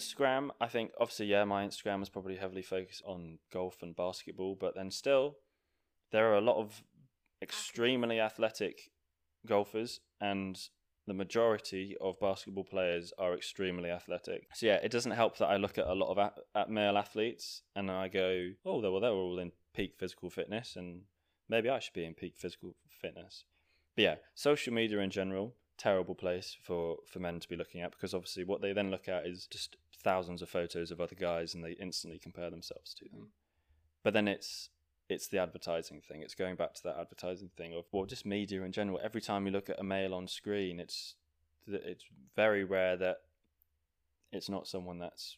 Instagram, 0.00 0.50
I 0.60 0.66
think 0.66 0.92
obviously, 1.00 1.26
yeah, 1.26 1.44
my 1.44 1.66
Instagram 1.66 2.02
is 2.02 2.08
probably 2.08 2.36
heavily 2.36 2.62
focused 2.62 3.02
on 3.06 3.38
golf 3.52 3.82
and 3.82 3.94
basketball, 3.94 4.56
but 4.58 4.74
then 4.74 4.90
still, 4.90 5.36
there 6.12 6.30
are 6.32 6.36
a 6.36 6.40
lot 6.40 6.56
of 6.56 6.82
extremely 7.42 8.20
athletic 8.20 8.90
golfers, 9.46 10.00
and 10.20 10.58
the 11.06 11.14
majority 11.14 11.96
of 12.00 12.20
basketball 12.20 12.64
players 12.64 13.12
are 13.18 13.34
extremely 13.34 13.90
athletic. 13.90 14.48
So 14.54 14.66
yeah, 14.66 14.78
it 14.82 14.92
doesn't 14.92 15.12
help 15.12 15.38
that 15.38 15.48
I 15.48 15.56
look 15.56 15.78
at 15.78 15.86
a 15.86 15.94
lot 15.94 16.10
of 16.10 16.18
at, 16.18 16.34
at 16.54 16.70
male 16.70 16.96
athletes 16.96 17.62
and 17.74 17.90
I 17.90 18.08
go, 18.08 18.50
oh, 18.64 18.80
they 18.80 18.88
well, 18.88 19.00
they're 19.00 19.10
all 19.10 19.38
in 19.38 19.52
peak 19.74 19.94
physical 19.98 20.30
fitness, 20.30 20.76
and 20.76 21.02
maybe 21.48 21.68
I 21.68 21.78
should 21.78 21.94
be 21.94 22.04
in 22.04 22.14
peak 22.14 22.34
physical 22.36 22.76
fitness. 22.88 23.44
But 23.96 24.02
yeah, 24.02 24.14
social 24.34 24.72
media 24.72 24.98
in 25.00 25.10
general, 25.10 25.54
terrible 25.78 26.14
place 26.14 26.56
for 26.62 26.98
for 27.06 27.18
men 27.18 27.40
to 27.40 27.48
be 27.48 27.56
looking 27.56 27.80
at 27.80 27.90
because 27.90 28.12
obviously 28.14 28.44
what 28.44 28.60
they 28.60 28.72
then 28.72 28.90
look 28.90 29.08
at 29.08 29.26
is 29.26 29.46
just 29.50 29.76
thousands 30.02 30.42
of 30.42 30.48
photos 30.48 30.90
of 30.90 31.00
other 31.00 31.16
guys 31.16 31.54
and 31.54 31.64
they 31.64 31.72
instantly 31.72 32.18
compare 32.18 32.50
themselves 32.50 32.94
to 32.94 33.04
them. 33.12 33.28
But 34.02 34.14
then 34.14 34.28
it's 34.28 34.70
it's 35.08 35.26
the 35.26 35.38
advertising 35.38 36.00
thing. 36.00 36.22
It's 36.22 36.34
going 36.34 36.56
back 36.56 36.74
to 36.74 36.82
that 36.84 36.96
advertising 36.98 37.50
thing 37.56 37.74
of 37.74 37.84
well, 37.92 38.06
just 38.06 38.24
media 38.24 38.62
in 38.62 38.72
general. 38.72 39.00
Every 39.02 39.20
time 39.20 39.46
you 39.46 39.52
look 39.52 39.68
at 39.68 39.80
a 39.80 39.84
male 39.84 40.14
on 40.14 40.28
screen, 40.28 40.80
it's 40.80 41.16
it's 41.66 42.04
very 42.36 42.64
rare 42.64 42.96
that 42.96 43.18
it's 44.32 44.48
not 44.48 44.66
someone 44.66 44.98
that's 44.98 45.36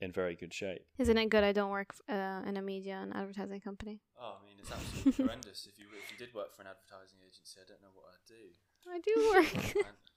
in 0.00 0.12
very 0.12 0.34
good 0.34 0.52
shape. 0.52 0.84
Isn't 0.98 1.16
it 1.16 1.30
good 1.30 1.44
I 1.44 1.52
don't 1.52 1.70
work 1.70 1.94
uh, 2.08 2.42
in 2.46 2.56
a 2.56 2.62
media 2.62 2.98
and 3.00 3.14
advertising 3.14 3.60
company? 3.60 4.00
Oh, 4.20 4.36
I 4.40 4.44
mean, 4.44 4.56
it's 4.58 4.70
absolutely 4.70 5.24
horrendous. 5.24 5.66
If 5.70 5.78
you 5.78 5.86
if 5.96 6.10
you 6.12 6.18
did 6.18 6.34
work 6.34 6.54
for 6.54 6.62
an 6.62 6.68
advertising 6.68 7.18
agency, 7.26 7.60
I 7.60 7.66
don't 7.68 7.80
know 7.80 7.94
what 7.94 8.06
I'd 8.12 8.26
do. 8.28 8.44
I 8.90 9.00
do 9.00 9.14
work. 9.32 9.86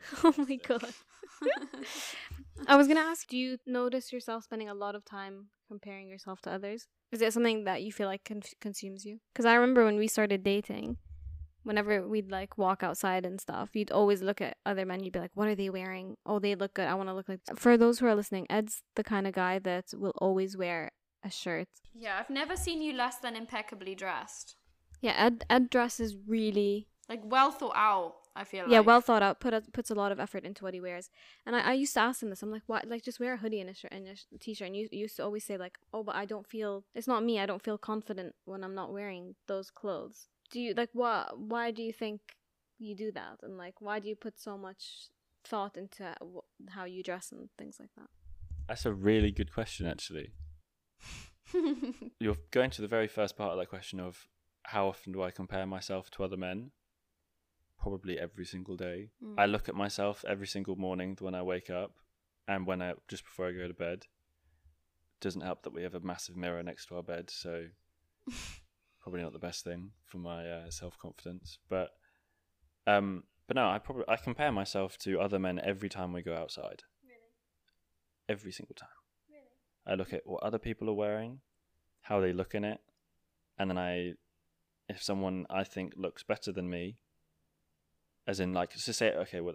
oh 0.24 0.34
my 0.36 0.56
god. 0.56 0.92
I 2.66 2.76
was 2.76 2.88
gonna 2.88 3.00
ask, 3.00 3.26
do 3.28 3.36
you 3.36 3.58
notice 3.66 4.12
yourself 4.12 4.44
spending 4.44 4.68
a 4.68 4.74
lot 4.74 4.94
of 4.94 5.04
time 5.04 5.48
comparing 5.68 6.08
yourself 6.08 6.40
to 6.42 6.50
others? 6.50 6.86
Is 7.12 7.22
it 7.22 7.32
something 7.32 7.64
that 7.64 7.82
you 7.82 7.92
feel 7.92 8.08
like 8.08 8.24
con- 8.24 8.42
consumes 8.60 9.04
you? 9.04 9.18
Because 9.32 9.46
I 9.46 9.54
remember 9.54 9.84
when 9.84 9.96
we 9.96 10.08
started 10.08 10.42
dating, 10.42 10.96
whenever 11.62 12.06
we'd 12.06 12.30
like 12.30 12.58
walk 12.58 12.82
outside 12.82 13.24
and 13.24 13.40
stuff, 13.40 13.70
you'd 13.74 13.92
always 13.92 14.22
look 14.22 14.40
at 14.40 14.56
other 14.66 14.84
men. 14.84 15.02
You'd 15.02 15.12
be 15.12 15.20
like, 15.20 15.36
"What 15.36 15.48
are 15.48 15.54
they 15.54 15.70
wearing? 15.70 16.16
Oh, 16.26 16.38
they 16.38 16.54
look 16.54 16.74
good. 16.74 16.88
I 16.88 16.94
want 16.94 17.08
to 17.08 17.14
look 17.14 17.28
like." 17.28 17.40
For 17.56 17.76
those 17.76 17.98
who 17.98 18.06
are 18.06 18.14
listening, 18.14 18.46
Ed's 18.50 18.82
the 18.96 19.04
kind 19.04 19.26
of 19.26 19.34
guy 19.34 19.58
that 19.60 19.86
will 19.94 20.14
always 20.18 20.56
wear 20.56 20.90
a 21.24 21.30
shirt. 21.30 21.68
Yeah, 21.94 22.18
I've 22.18 22.30
never 22.30 22.56
seen 22.56 22.82
you 22.82 22.92
less 22.92 23.18
than 23.18 23.36
impeccably 23.36 23.94
dressed. 23.94 24.56
Yeah, 25.00 25.14
Ed 25.16 25.44
Ed 25.48 25.70
dresses 25.70 26.16
really 26.26 26.88
like 27.08 27.20
well 27.24 27.50
thought 27.50 27.76
out. 27.76 28.14
I 28.38 28.44
feel 28.44 28.68
yeah, 28.68 28.78
like. 28.78 28.86
well 28.86 29.00
thought 29.00 29.22
out. 29.22 29.40
Put 29.40 29.52
a, 29.52 29.62
puts 29.72 29.90
a 29.90 29.96
lot 29.96 30.12
of 30.12 30.20
effort 30.20 30.44
into 30.44 30.62
what 30.62 30.72
he 30.72 30.80
wears. 30.80 31.10
And 31.44 31.56
I, 31.56 31.60
I 31.60 31.72
used 31.72 31.92
to 31.94 32.00
ask 32.00 32.22
him 32.22 32.30
this. 32.30 32.40
I'm 32.40 32.52
like, 32.52 32.62
why? 32.66 32.82
Like, 32.86 33.02
just 33.02 33.18
wear 33.18 33.34
a 33.34 33.36
hoodie 33.36 33.60
and 33.60 33.68
a 33.68 33.74
shirt 33.74 33.92
and 33.92 34.06
a 34.06 34.14
sh- 34.14 34.26
t-shirt. 34.38 34.68
And 34.68 34.76
you, 34.76 34.88
you 34.92 35.00
used 35.00 35.16
to 35.16 35.24
always 35.24 35.44
say 35.44 35.56
like, 35.56 35.76
oh, 35.92 36.04
but 36.04 36.14
I 36.14 36.24
don't 36.24 36.46
feel. 36.46 36.84
It's 36.94 37.08
not 37.08 37.24
me. 37.24 37.40
I 37.40 37.46
don't 37.46 37.62
feel 37.62 37.78
confident 37.78 38.36
when 38.44 38.62
I'm 38.62 38.76
not 38.76 38.92
wearing 38.92 39.34
those 39.48 39.70
clothes. 39.72 40.28
Do 40.52 40.60
you 40.60 40.72
like 40.74 40.90
what? 40.92 41.36
Why 41.36 41.72
do 41.72 41.82
you 41.82 41.92
think 41.92 42.20
you 42.78 42.94
do 42.94 43.10
that? 43.10 43.38
And 43.42 43.58
like, 43.58 43.80
why 43.80 43.98
do 43.98 44.08
you 44.08 44.14
put 44.14 44.38
so 44.38 44.56
much 44.56 45.08
thought 45.44 45.76
into 45.76 46.14
wh- 46.22 46.70
how 46.70 46.84
you 46.84 47.02
dress 47.02 47.32
and 47.32 47.48
things 47.58 47.78
like 47.80 47.90
that? 47.96 48.08
That's 48.68 48.86
a 48.86 48.92
really 48.92 49.32
good 49.32 49.52
question, 49.52 49.84
actually. 49.86 50.30
You're 52.20 52.36
going 52.52 52.70
to 52.70 52.82
the 52.82 52.88
very 52.88 53.08
first 53.08 53.36
part 53.36 53.50
of 53.50 53.58
that 53.58 53.68
question 53.68 53.98
of 53.98 54.28
how 54.64 54.86
often 54.86 55.12
do 55.12 55.22
I 55.22 55.32
compare 55.32 55.66
myself 55.66 56.08
to 56.12 56.22
other 56.22 56.36
men? 56.36 56.70
Probably 57.88 58.18
every 58.18 58.44
single 58.44 58.76
day. 58.76 59.10
Mm. 59.24 59.34
I 59.38 59.46
look 59.46 59.68
at 59.68 59.74
myself 59.74 60.24
every 60.28 60.46
single 60.46 60.76
morning 60.76 61.16
when 61.20 61.34
I 61.34 61.42
wake 61.42 61.70
up 61.70 61.92
and 62.46 62.66
when 62.66 62.82
I 62.82 62.94
just 63.08 63.24
before 63.24 63.48
I 63.48 63.52
go 63.52 63.66
to 63.66 63.74
bed. 63.74 64.06
It 65.16 65.20
doesn't 65.20 65.40
help 65.40 65.62
that 65.62 65.72
we 65.72 65.82
have 65.82 65.94
a 65.94 66.00
massive 66.00 66.36
mirror 66.36 66.62
next 66.62 66.86
to 66.86 66.96
our 66.96 67.02
bed, 67.02 67.30
so 67.30 67.64
probably 69.02 69.22
not 69.22 69.32
the 69.32 69.38
best 69.38 69.64
thing 69.64 69.92
for 70.04 70.18
my 70.18 70.46
uh, 70.46 70.70
self 70.70 70.98
confidence. 70.98 71.58
But 71.68 71.90
um, 72.86 73.24
but 73.46 73.56
no, 73.56 73.68
I 73.68 73.78
probably 73.78 74.04
I 74.06 74.16
compare 74.16 74.52
myself 74.52 74.98
to 74.98 75.20
other 75.20 75.38
men 75.38 75.58
every 75.58 75.88
time 75.88 76.12
we 76.12 76.22
go 76.22 76.36
outside. 76.36 76.82
Really? 77.02 77.32
Every 78.28 78.52
single 78.52 78.74
time. 78.74 78.88
Really? 79.30 79.48
I 79.86 79.94
look 79.94 80.12
at 80.12 80.26
what 80.26 80.42
other 80.42 80.58
people 80.58 80.90
are 80.90 80.94
wearing, 80.94 81.40
how 82.02 82.20
they 82.20 82.32
look 82.32 82.54
in 82.54 82.64
it, 82.64 82.80
and 83.58 83.70
then 83.70 83.78
I, 83.78 84.12
if 84.88 85.02
someone 85.02 85.46
I 85.50 85.64
think 85.64 85.94
looks 85.96 86.22
better 86.22 86.52
than 86.52 86.70
me, 86.70 86.98
as 88.28 88.40
in 88.40 88.52
like 88.52 88.70
to 88.70 88.92
say 88.92 89.10
okay 89.14 89.40
well 89.40 89.54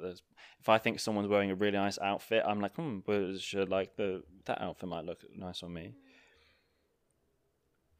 if 0.59 0.67
i 0.67 0.79
think 0.79 1.00
someone's 1.00 1.28
wearing 1.28 1.51
a 1.51 1.56
really 1.56 1.78
nice 1.78 2.00
outfit 2.00 2.44
i'm 2.45 2.59
like 2.59 2.75
hmm 2.75 2.97
but 3.06 3.39
should 3.39 3.69
like 3.69 3.95
the 3.95 4.23
that 4.45 4.59
outfit 4.59 4.89
might 4.89 5.06
look 5.06 5.19
nice 5.38 5.63
on 5.63 5.72
me. 5.72 5.94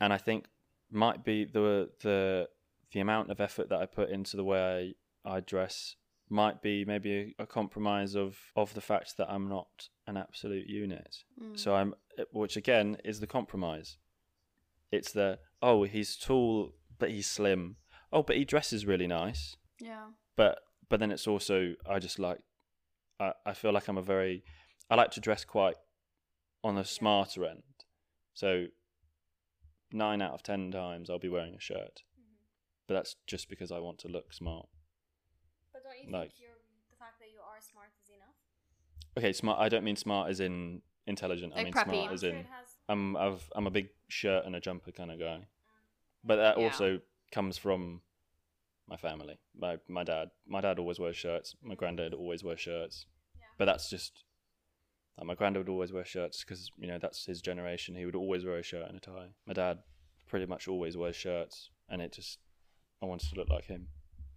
And 0.02 0.12
i 0.12 0.18
think 0.18 0.48
might 0.92 1.24
be 1.24 1.46
the 1.46 1.90
the 2.02 2.50
the 2.92 3.00
amount 3.00 3.30
of 3.30 3.40
effort 3.40 3.70
that 3.70 3.80
i 3.80 3.86
put 3.86 4.10
into 4.10 4.36
the 4.36 4.44
way 4.44 4.96
i, 5.24 5.36
I 5.38 5.40
dress 5.40 5.96
might 6.30 6.62
be 6.62 6.84
maybe 6.84 7.36
a, 7.38 7.44
a, 7.44 7.46
compromise 7.46 8.16
of 8.16 8.38
of 8.56 8.74
the 8.74 8.82
fact 8.82 9.18
that 9.18 9.30
i'm 9.30 9.48
not 9.48 9.90
an 10.08 10.18
absolute 10.18 10.68
unit. 10.68 11.18
Mm. 11.42 11.58
so 11.58 11.76
i'm 11.76 11.94
which 12.32 12.58
again 12.58 12.98
is 13.06 13.20
the 13.20 13.28
compromise. 13.28 13.98
It's 14.92 15.12
the 15.12 15.40
oh 15.62 15.84
he's 15.84 16.16
tall 16.16 16.74
but 17.00 17.12
he's 17.12 17.28
slim. 17.28 17.78
Oh 18.12 18.24
but 18.24 18.36
he 18.36 18.46
dresses 18.46 18.86
really 18.86 19.08
nice. 19.08 19.56
Yeah 19.80 20.08
but 20.36 20.60
but 20.90 21.00
then 21.00 21.12
it's 21.12 21.28
also 21.28 21.74
I 21.90 22.00
just 22.00 22.20
like 22.20 22.40
I, 23.20 23.34
I 23.46 23.54
feel 23.54 23.72
like 23.72 23.88
I'm 23.88 23.98
a 23.98 24.02
very 24.02 24.44
I 24.90 24.96
like 24.96 25.12
to 25.12 25.20
dress 25.20 25.46
quite 25.46 25.76
on 26.64 26.76
the 26.76 26.84
smarter 26.84 27.46
end. 27.46 27.64
So 28.34 28.68
nine 29.92 30.22
out 30.22 30.34
of 30.34 30.44
ten 30.44 30.72
times 30.72 31.10
I'll 31.10 31.20
be 31.20 31.30
wearing 31.30 31.56
a 31.56 31.60
shirt, 31.60 32.04
mm-hmm. 32.20 32.36
but 32.88 32.96
that's 32.96 33.16
just 33.28 33.50
because 33.50 33.72
I 33.72 33.80
want 33.80 34.00
to 34.00 34.08
look 34.08 34.34
smart. 34.34 34.68
But 35.72 35.84
don't 35.84 36.08
you 36.08 36.12
like, 36.12 36.32
think 36.32 36.50
the 36.90 36.98
fact 36.98 37.20
that 37.20 37.30
you 37.32 37.40
are 37.40 37.62
smart 37.62 37.90
is 38.02 38.10
enough? 38.10 38.36
Okay, 39.18 39.34
smart. 39.34 39.60
I 39.60 39.70
don't 39.70 39.84
mean 39.84 39.96
smart 39.96 40.30
as 40.30 40.40
in 40.40 40.82
intelligent. 41.08 41.54
Like 41.54 41.62
I 41.62 41.64
mean 41.66 41.74
preppy. 41.74 42.02
smart 42.02 42.14
as 42.14 42.24
in 42.24 42.46
I'm 42.90 43.16
I've, 43.16 43.50
I'm 43.56 43.68
a 43.68 43.72
big 43.72 43.90
shirt 44.08 44.46
and 44.46 44.56
a 44.56 44.60
jumper 44.60 44.92
kind 44.92 45.12
of 45.12 45.20
guy, 45.20 45.38
mm. 45.38 45.46
but 46.24 46.38
that 46.38 46.58
yeah. 46.58 46.66
also 46.66 47.00
comes 47.32 47.58
from 47.58 48.02
my 48.88 48.98
family. 48.98 49.40
My 49.58 49.78
my 49.88 50.04
dad. 50.04 50.30
My 50.48 50.62
dad 50.62 50.80
always 50.80 51.00
wears 51.00 51.16
shirts. 51.16 51.56
My 51.62 51.76
granddad 51.76 52.14
always 52.14 52.44
wears 52.44 52.60
shirts. 52.60 53.06
Yeah. 53.36 53.46
But 53.58 53.66
that's 53.66 53.90
just 53.90 54.24
like 55.18 55.28
my 55.28 55.36
granddad 55.36 55.62
would 55.62 55.72
always 55.72 55.94
wear 55.94 56.06
shirts 56.06 56.44
because 56.44 56.70
you 56.78 56.88
know 56.88 57.00
that's 57.00 57.26
his 57.26 57.42
generation. 57.42 57.96
He 57.96 58.06
would 58.06 58.16
always 58.16 58.46
wear 58.46 58.58
a 58.58 58.64
shirt 58.64 58.88
and 58.88 58.98
a 58.98 59.02
tie. 59.02 59.30
My 59.46 59.54
dad 59.54 59.80
pretty 60.28 60.46
much 60.46 60.68
always 60.68 60.98
wears 60.98 61.16
shirts, 61.16 61.70
and 61.90 62.02
it 62.02 62.14
just 62.14 62.40
I 63.02 63.06
wanted 63.06 63.30
to 63.30 63.36
look 63.36 63.50
like 63.50 63.66
him. 63.66 63.88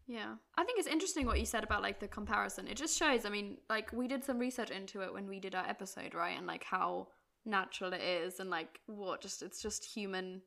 Yeah. 0.07 0.35
I 0.57 0.65
think 0.65 0.79
it's 0.79 0.89
interesting 0.89 1.27
what 1.27 1.41
you 1.41 1.47
said 1.47 1.65
about 1.65 1.83
like 1.83 1.99
the 1.99 2.09
comparison. 2.09 2.69
It 2.69 2.77
just 2.77 2.97
shows, 2.97 3.25
I 3.25 3.29
mean, 3.29 3.59
like 3.69 3.93
we 3.93 4.07
did 4.07 4.23
some 4.23 4.39
research 4.39 4.71
into 4.71 5.01
it 5.01 5.13
when 5.13 5.27
we 5.27 5.41
did 5.41 5.55
our 5.55 5.67
episode, 5.67 6.15
right? 6.15 6.39
And 6.39 6.47
like 6.47 6.63
how 6.63 7.09
natural 7.45 7.93
it 7.93 8.03
is 8.03 8.41
and 8.41 8.51
like 8.51 8.81
what 8.87 9.21
just 9.21 9.43
it's 9.43 9.61
just 9.61 9.85
human 9.85 10.43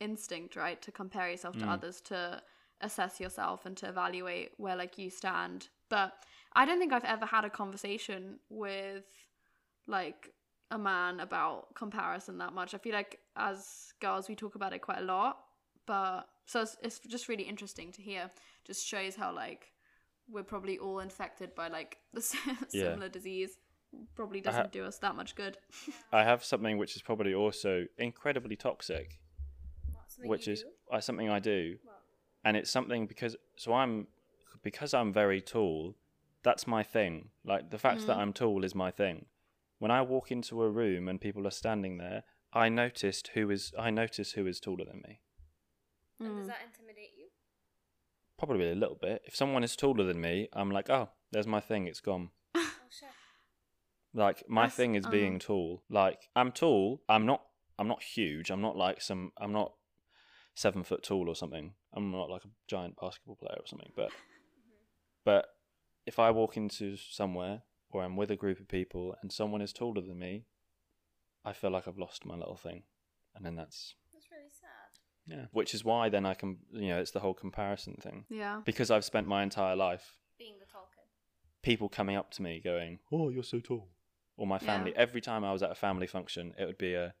instinct, 0.00 0.56
right? 0.56 0.80
To 0.82 0.92
compare 0.92 1.30
yourself 1.30 1.56
to 1.58 1.64
mm. 1.64 1.70
others 1.70 2.00
to 2.02 2.42
assess 2.82 3.20
yourself 3.20 3.64
and 3.66 3.76
to 3.78 3.88
evaluate 3.88 4.52
where 4.56 4.76
like 4.76 4.98
you 4.98 5.10
stand. 5.10 5.68
But 5.88 6.12
I 6.54 6.64
don't 6.66 6.78
think 6.78 6.92
I've 6.92 7.04
ever 7.04 7.26
had 7.26 7.44
a 7.44 7.50
conversation 7.50 8.38
with 8.50 9.04
like 9.86 10.32
a 10.70 10.78
man 10.78 11.20
about 11.20 11.74
comparison 11.74 12.38
that 12.38 12.52
much. 12.52 12.74
I 12.74 12.78
feel 12.78 12.94
like 12.94 13.18
as 13.36 13.92
girls 14.00 14.28
we 14.28 14.34
talk 14.34 14.54
about 14.54 14.72
it 14.72 14.80
quite 14.80 14.98
a 14.98 15.02
lot, 15.04 15.38
but 15.86 16.22
so 16.46 16.62
it's, 16.62 16.76
it's 16.82 16.98
just 17.00 17.28
really 17.28 17.44
interesting 17.44 17.92
to 17.92 18.02
hear. 18.02 18.30
Just 18.64 18.86
shows 18.86 19.14
how 19.16 19.34
like 19.34 19.72
we're 20.30 20.42
probably 20.42 20.78
all 20.78 21.00
infected 21.00 21.54
by 21.54 21.68
like 21.68 21.98
the 22.12 22.20
s- 22.20 22.36
Yeah. 22.72 22.84
similar 22.84 23.08
disease. 23.08 23.58
Probably 24.14 24.40
doesn't 24.40 24.72
do 24.72 24.84
us 24.84 24.98
that 24.98 25.14
much 25.16 25.34
good. 25.34 25.58
I 26.12 26.24
have 26.24 26.42
something 26.42 26.78
which 26.78 26.96
is 26.96 27.02
probably 27.02 27.34
also 27.34 27.84
incredibly 27.98 28.56
toxic, 28.56 29.18
which 30.30 30.48
is 30.48 30.64
uh, 30.90 31.00
something 31.00 31.28
I 31.28 31.40
do, 31.40 31.76
and 32.44 32.56
it's 32.56 32.70
something 32.70 33.06
because 33.06 33.36
so 33.56 33.72
I'm 33.74 34.06
because 34.62 34.94
I'm 34.94 35.12
very 35.12 35.40
tall. 35.40 35.96
That's 36.42 36.66
my 36.66 36.82
thing. 36.82 37.28
Like 37.44 37.70
the 37.70 37.78
fact 37.78 38.06
that 38.06 38.16
Mm. 38.16 38.20
I'm 38.20 38.32
tall 38.32 38.64
is 38.64 38.74
my 38.74 38.90
thing. 38.90 39.26
When 39.78 39.90
I 39.90 40.02
walk 40.02 40.30
into 40.30 40.62
a 40.62 40.70
room 40.70 41.08
and 41.08 41.20
people 41.20 41.46
are 41.46 41.50
standing 41.52 41.98
there, 41.98 42.24
I 42.52 42.68
noticed 42.68 43.28
who 43.34 43.50
is 43.50 43.72
I 43.78 43.90
notice 43.90 44.32
who 44.32 44.46
is 44.46 44.60
taller 44.60 44.84
than 44.84 45.02
me. 45.06 45.20
Mm. 46.20 46.46
that 46.46 46.58
intimidate 46.66 47.12
you? 47.16 47.26
Probably 48.38 48.70
a 48.70 48.74
little 48.74 48.98
bit. 49.00 49.22
If 49.24 49.36
someone 49.36 49.64
is 49.64 49.76
taller 49.76 50.04
than 50.04 50.20
me, 50.20 50.48
I'm 50.52 50.70
like, 50.70 50.90
oh, 50.90 51.10
there's 51.30 51.46
my 51.46 51.60
thing. 51.60 51.86
It's 51.86 52.00
gone. 52.00 52.30
Oh 52.54 52.70
shit. 52.90 53.08
Like 54.14 54.42
my 54.48 54.62
That's- 54.62 54.76
thing 54.76 54.94
is 54.96 55.06
uh. 55.06 55.10
being 55.10 55.38
tall. 55.38 55.82
Like 55.88 56.28
I'm 56.36 56.52
tall. 56.52 57.02
I'm 57.08 57.24
not. 57.26 57.42
I'm 57.78 57.88
not 57.88 58.02
huge. 58.02 58.50
I'm 58.50 58.60
not 58.60 58.76
like 58.76 59.00
some. 59.00 59.32
I'm 59.38 59.52
not 59.52 59.72
seven 60.54 60.82
foot 60.84 61.02
tall 61.02 61.28
or 61.28 61.34
something. 61.34 61.72
I'm 61.94 62.10
not 62.10 62.30
like 62.30 62.44
a 62.44 62.50
giant 62.68 62.96
basketball 63.00 63.36
player 63.36 63.56
or 63.58 63.66
something. 63.66 63.92
But 63.96 64.10
but 65.24 65.46
if 66.06 66.18
I 66.18 66.30
walk 66.30 66.56
into 66.56 66.96
somewhere 66.96 67.62
or 67.90 68.02
I'm 68.02 68.16
with 68.16 68.30
a 68.30 68.36
group 68.36 68.58
of 68.60 68.68
people 68.68 69.14
and 69.22 69.30
someone 69.32 69.62
is 69.62 69.72
taller 69.72 70.00
than 70.00 70.18
me, 70.18 70.46
I 71.44 71.52
feel 71.52 71.70
like 71.70 71.86
I've 71.86 71.98
lost 71.98 72.24
my 72.24 72.34
little 72.36 72.56
thing, 72.56 72.84
and 73.34 73.44
then 73.44 73.54
that's 73.56 73.94
That's 74.12 74.26
really 74.30 74.50
sad. 74.50 74.90
yeah. 75.26 75.46
Which 75.52 75.74
is 75.74 75.84
why 75.84 76.08
then 76.08 76.24
I 76.26 76.34
can 76.34 76.58
you 76.72 76.88
know 76.88 77.00
it's 77.00 77.10
the 77.10 77.20
whole 77.20 77.34
comparison 77.34 77.94
thing 78.00 78.24
Yeah. 78.28 78.62
because 78.64 78.90
I've 78.90 79.04
spent 79.04 79.26
my 79.26 79.42
entire 79.42 79.76
life 79.76 80.18
Being 80.38 80.58
the 80.58 80.66
tall 80.66 80.88
kid. 80.94 81.04
people 81.62 81.88
coming 81.88 82.16
up 82.16 82.30
to 82.32 82.42
me 82.42 82.60
going, 82.60 83.00
"Oh, 83.12 83.28
you're 83.28 83.42
so 83.44 83.60
tall," 83.60 83.90
or 84.36 84.46
my 84.46 84.56
Yeah. 84.58 84.66
family. 84.66 84.96
Every 84.96 85.20
time 85.20 85.44
I 85.44 85.52
was 85.52 85.62
at 85.62 85.70
a 85.70 85.74
family 85.76 86.06
function, 86.06 86.54
it 86.58 86.64
would 86.64 86.78
be 86.78 86.94
a, 86.94 87.14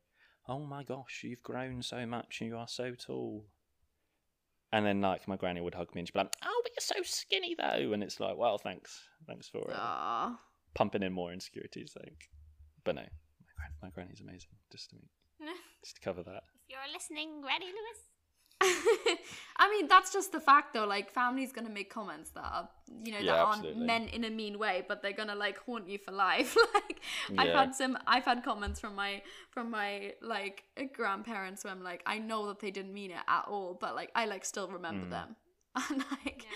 "Oh 0.48 0.64
my 0.66 0.82
gosh, 0.82 1.22
you've 1.24 1.42
grown 1.42 1.82
so 1.82 2.06
much 2.06 2.40
and 2.40 2.48
you 2.50 2.56
are 2.56 2.68
so 2.68 2.94
tall." 2.94 3.48
And 4.72 4.86
then 4.86 5.00
like 5.02 5.28
my 5.28 5.36
granny 5.36 5.60
would 5.60 5.74
hug 5.74 5.94
me 5.94 6.00
and 6.00 6.08
she'd 6.08 6.14
be 6.14 6.20
like, 6.20 6.34
"Oh, 6.42 6.60
but 6.62 6.72
you're 6.72 6.96
so 6.96 7.02
skinny 7.04 7.54
though," 7.54 7.92
and 7.92 8.02
it's 8.02 8.18
like, 8.20 8.36
"Well, 8.36 8.56
thanks, 8.58 8.98
thanks 9.26 9.48
for 9.48 9.70
uh, 9.74 10.30
pumping 10.74 11.02
in 11.02 11.12
more 11.12 11.32
insecurities." 11.32 11.92
Like, 11.94 12.30
but 12.84 12.94
no, 12.94 13.02
my, 13.02 13.52
gran- 13.56 13.76
my 13.82 13.90
granny's 13.90 14.20
amazing. 14.22 14.50
Just 14.70 14.90
to 14.90 14.96
just 15.84 15.96
to 15.96 16.00
cover 16.00 16.22
that. 16.22 16.44
If 16.68 16.70
you're 16.70 16.92
listening, 16.92 17.42
Granny 17.42 17.66
Lewis. 17.66 18.11
I 18.62 19.70
mean, 19.70 19.86
that's 19.88 20.12
just 20.12 20.32
the 20.32 20.40
fact 20.40 20.74
though. 20.74 20.86
Like, 20.86 21.10
family's 21.10 21.52
gonna 21.52 21.70
make 21.70 21.90
comments 21.90 22.30
that 22.30 22.44
are, 22.44 22.68
you 23.04 23.12
know, 23.12 23.18
Yeah, 23.18 23.32
that 23.32 23.38
aren't 23.40 23.76
meant 23.78 24.10
in 24.10 24.24
a 24.24 24.30
mean 24.30 24.58
way, 24.58 24.84
but 24.88 25.02
they're 25.02 25.12
gonna 25.12 25.34
like 25.34 25.58
haunt 25.58 25.88
you 25.88 25.98
for 25.98 26.12
life. 26.12 26.56
like, 26.74 27.00
I've 27.38 27.52
had 27.52 27.74
some, 27.74 27.98
I've 28.06 28.24
had 28.24 28.42
comments 28.44 28.80
from 28.80 28.94
my, 28.94 29.22
from 29.50 29.70
my 29.70 30.14
like 30.20 30.64
grandparents 30.94 31.64
where 31.64 31.72
I'm 31.72 31.82
like, 31.82 32.02
I 32.06 32.18
know 32.18 32.46
that 32.48 32.60
they 32.60 32.70
didn't 32.70 32.92
mean 32.92 33.10
it 33.10 33.20
at 33.28 33.44
all, 33.48 33.76
but 33.80 33.94
like, 33.94 34.10
I 34.14 34.26
like 34.26 34.44
still 34.44 34.68
remember 34.68 35.06
Mm. 35.06 35.10
them, 35.10 35.36
and 35.90 36.04
like, 36.24 36.46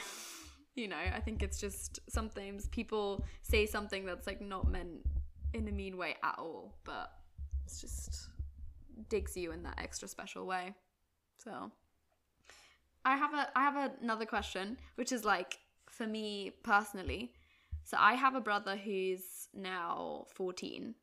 you 0.74 0.88
know, 0.88 0.96
I 1.14 1.20
think 1.20 1.42
it's 1.42 1.58
just 1.60 2.00
sometimes 2.08 2.68
people 2.68 3.24
say 3.42 3.66
something 3.66 4.04
that's 4.04 4.26
like 4.26 4.40
not 4.40 4.70
meant 4.70 5.06
in 5.54 5.66
a 5.68 5.72
mean 5.72 5.96
way 5.96 6.16
at 6.22 6.36
all, 6.38 6.74
but 6.84 7.12
it's 7.64 7.80
just 7.80 8.28
digs 9.08 9.36
you 9.36 9.52
in 9.52 9.62
that 9.62 9.78
extra 9.78 10.08
special 10.08 10.46
way. 10.46 10.74
So 11.42 11.70
I 13.06 13.16
have 13.16 13.32
a 13.34 13.48
I 13.56 13.62
have 13.62 13.92
another 14.02 14.26
question, 14.26 14.78
which 14.96 15.12
is 15.12 15.24
like 15.24 15.58
for 15.88 16.06
me 16.06 16.52
personally. 16.64 17.32
So 17.84 17.96
I 18.00 18.14
have 18.14 18.34
a 18.34 18.40
brother 18.40 18.76
who's 18.76 19.48
now 19.54 20.26
14. 20.34 20.94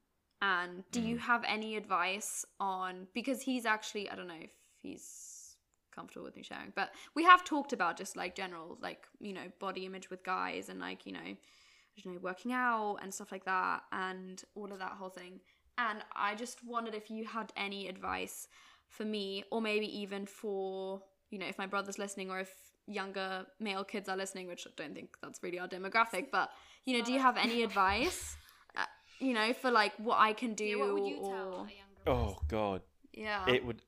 And 0.42 0.84
do 0.92 1.00
you 1.00 1.16
mm. 1.16 1.20
have 1.22 1.46
any 1.48 1.78
advice 1.78 2.46
on 2.60 3.08
because 3.14 3.42
he's 3.42 3.66
actually 3.66 4.10
I 4.10 4.16
don't 4.16 4.28
know 4.28 4.44
if 4.44 4.52
he's 4.82 5.56
comfortable 5.96 6.26
with 6.26 6.36
me 6.36 6.44
sharing, 6.44 6.74
but 6.76 6.92
we 7.16 7.24
have 7.24 7.46
talked 7.46 7.72
about 7.72 7.98
just 7.98 8.18
like 8.18 8.36
general 8.36 8.78
like, 8.82 9.08
you 9.22 9.32
know, 9.32 9.48
body 9.60 9.86
image 9.86 10.10
with 10.10 10.26
guys 10.26 10.68
and 10.68 10.82
like, 10.82 11.06
you 11.06 11.14
know, 11.14 11.20
I 11.22 12.02
don't 12.04 12.16
know, 12.16 12.20
working 12.22 12.52
out 12.52 12.98
and 13.02 13.14
stuff 13.14 13.32
like 13.32 13.46
that 13.46 13.84
and 13.94 14.44
all 14.56 14.74
of 14.74 14.80
that 14.80 14.94
whole 15.00 15.10
thing. 15.10 15.40
And 15.78 16.00
I 16.16 16.36
just 16.36 16.66
wondered 16.66 16.96
if 16.96 17.10
you 17.10 17.24
had 17.24 17.54
any 17.56 17.88
advice 17.88 18.50
for 18.90 19.06
me 19.06 19.46
or 19.52 19.62
maybe 19.62 19.88
even 20.00 20.26
for, 20.26 21.02
you 21.34 21.40
know, 21.40 21.48
if 21.48 21.58
my 21.58 21.66
brother's 21.66 21.98
listening 21.98 22.30
or 22.30 22.40
if 22.42 22.52
younger 22.86 23.46
male 23.60 23.84
kids 23.84 24.08
are 24.08 24.16
listening, 24.16 24.46
which 24.48 24.68
I 24.68 24.72
don't 24.78 24.94
think 24.94 25.16
that's 25.22 25.42
really 25.42 25.58
our 25.58 25.68
demographic, 25.68 26.28
but 26.32 26.52
you 26.86 26.96
know, 26.98 27.04
do 27.04 27.12
you 27.12 27.20
have 27.20 27.38
any 27.38 27.64
advice? 27.70 28.38
Uh, 28.78 28.86
you 29.20 29.34
know, 29.34 29.52
for 29.54 29.72
like 29.72 29.94
what 29.98 30.20
I 30.20 30.34
can 30.34 30.54
do 30.54 30.64
Yeah, 30.66 30.76
what 30.78 30.94
would 30.94 31.08
you 31.08 31.18
or 31.18 31.32
tell 31.34 31.54
a 31.54 31.74
younger 31.82 32.04
Oh 32.06 32.38
God, 32.48 32.82
yeah. 33.14 33.50
it 33.50 33.66
would 33.66 33.82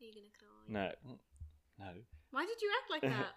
Are 0.00 0.04
you 0.04 0.12
gonna 0.14 0.26
cry? 0.38 0.92
no, 1.06 1.14
no. 1.84 1.90
Why 2.30 2.46
did 2.46 2.60
you 2.62 2.70
act 2.80 2.90
like 2.90 3.02
that? 3.16 3.34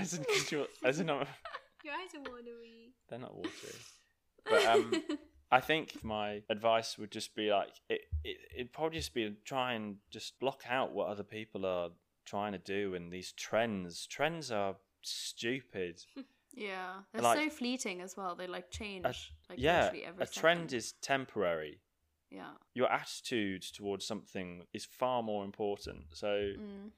As 0.00 0.14
in, 0.14 0.24
'cause 0.24 0.52
you're- 0.52 0.68
as 0.84 1.00
in, 1.00 1.10
I'm- 1.10 1.26
Your 1.84 1.94
eyes 1.94 2.14
are 2.14 2.30
watery. 2.30 2.92
they're 3.08 3.18
not 3.18 3.34
watery. 3.34 3.74
But 4.48 4.64
um, 4.66 4.92
I 5.54 5.60
think 5.60 6.02
my 6.04 6.42
advice 6.50 6.98
would 6.98 7.12
just 7.12 7.34
be 7.34 7.50
like 7.50 7.70
it, 7.88 8.00
it. 8.24 8.36
It'd 8.56 8.72
probably 8.72 8.98
just 8.98 9.14
be 9.14 9.34
try 9.44 9.74
and 9.74 9.96
just 10.10 10.38
block 10.40 10.62
out 10.68 10.92
what 10.92 11.08
other 11.08 11.22
people 11.22 11.64
are 11.64 11.90
trying 12.26 12.52
to 12.52 12.58
do 12.58 12.94
and 12.94 13.12
these 13.12 13.32
trends. 13.32 14.06
Trends 14.06 14.50
are 14.50 14.76
stupid. 15.02 16.02
yeah, 16.54 17.00
they're 17.12 17.22
like- 17.22 17.38
so 17.38 17.50
fleeting 17.50 18.00
as 18.00 18.16
well. 18.16 18.34
They 18.34 18.46
like 18.46 18.70
change. 18.70 19.04
like 19.04 19.58
yeah, 19.58 19.90
a 20.18 20.26
trend 20.26 20.72
is 20.72 20.92
temporary. 21.02 21.80
yeah. 22.30 22.52
Your 22.74 22.90
attitude 22.90 23.62
towards 23.62 24.04
something 24.06 24.64
is 24.72 24.84
far 24.84 25.22
more 25.22 25.44
important. 25.44 26.06
So 26.14 26.26
Mm. 26.58 26.90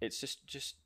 it's 0.00 0.20
just 0.20 0.46
just. 0.46 0.76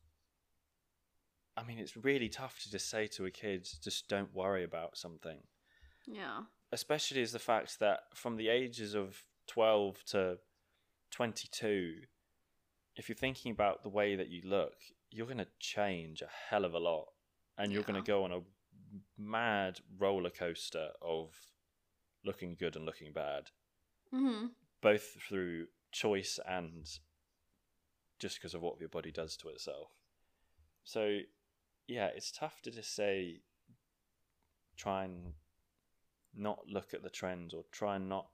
I 1.56 1.62
mean, 1.62 1.78
it's 1.78 1.96
really 1.96 2.28
tough 2.28 2.58
to 2.62 2.70
just 2.70 2.90
say 2.90 3.06
to 3.16 3.26
a 3.26 3.30
kid, 3.30 3.68
just 3.82 4.08
don't 4.08 4.34
worry 4.34 4.64
about 4.64 4.96
something. 4.96 5.38
Yeah. 6.06 6.42
especially 6.72 7.20
is 7.22 7.32
the 7.32 7.38
fact 7.38 7.78
that 7.80 8.00
from 8.14 8.36
the 8.36 8.48
ages 8.48 8.94
of 8.94 9.22
12 9.48 10.04
to 10.06 10.38
22 11.10 11.94
if 12.96 13.08
you're 13.08 13.16
thinking 13.16 13.52
about 13.52 13.82
the 13.82 13.88
way 13.88 14.16
that 14.16 14.28
you 14.28 14.42
look 14.44 14.74
you're 15.10 15.26
going 15.26 15.38
to 15.38 15.46
change 15.60 16.22
a 16.22 16.28
hell 16.50 16.64
of 16.64 16.74
a 16.74 16.78
lot 16.78 17.06
and 17.58 17.72
you're 17.72 17.82
going 17.84 18.02
to 18.02 18.06
go 18.06 18.24
on 18.24 18.32
a 18.32 18.40
mad 19.18 19.80
roller 19.98 20.30
coaster 20.30 20.88
of 21.02 21.30
looking 22.24 22.56
good 22.58 22.76
and 22.76 22.84
looking 22.84 23.12
bad 23.12 23.50
Mm-hmm. 24.14 24.46
both 24.80 25.16
through 25.28 25.66
choice 25.90 26.38
and 26.48 26.86
just 28.20 28.36
because 28.36 28.54
of 28.54 28.62
what 28.62 28.78
your 28.78 28.88
body 28.88 29.10
does 29.10 29.36
to 29.38 29.48
itself 29.48 29.88
so 30.84 31.18
yeah 31.88 32.06
it's 32.14 32.30
tough 32.30 32.60
to 32.62 32.70
just 32.70 32.94
say 32.94 33.40
try 34.76 35.04
and 35.04 35.32
not 36.36 36.60
look 36.68 36.94
at 36.94 37.02
the 37.02 37.10
trends 37.10 37.54
or 37.54 37.64
try 37.72 37.96
and 37.96 38.08
not 38.08 38.26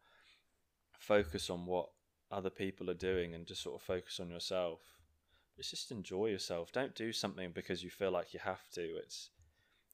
focus 0.98 1.50
on 1.50 1.66
what 1.66 1.90
other 2.30 2.50
people 2.50 2.90
are 2.90 2.94
doing 2.94 3.34
and 3.34 3.46
just 3.46 3.62
sort 3.62 3.80
of 3.80 3.82
focus 3.82 4.20
on 4.20 4.30
yourself. 4.30 4.80
It's 5.56 5.70
just 5.70 5.90
enjoy 5.90 6.26
yourself. 6.26 6.72
Don't 6.72 6.94
do 6.94 7.12
something 7.12 7.50
because 7.52 7.82
you 7.82 7.90
feel 7.90 8.10
like 8.10 8.32
you 8.32 8.40
have 8.42 8.68
to. 8.74 8.80
It's 8.80 9.30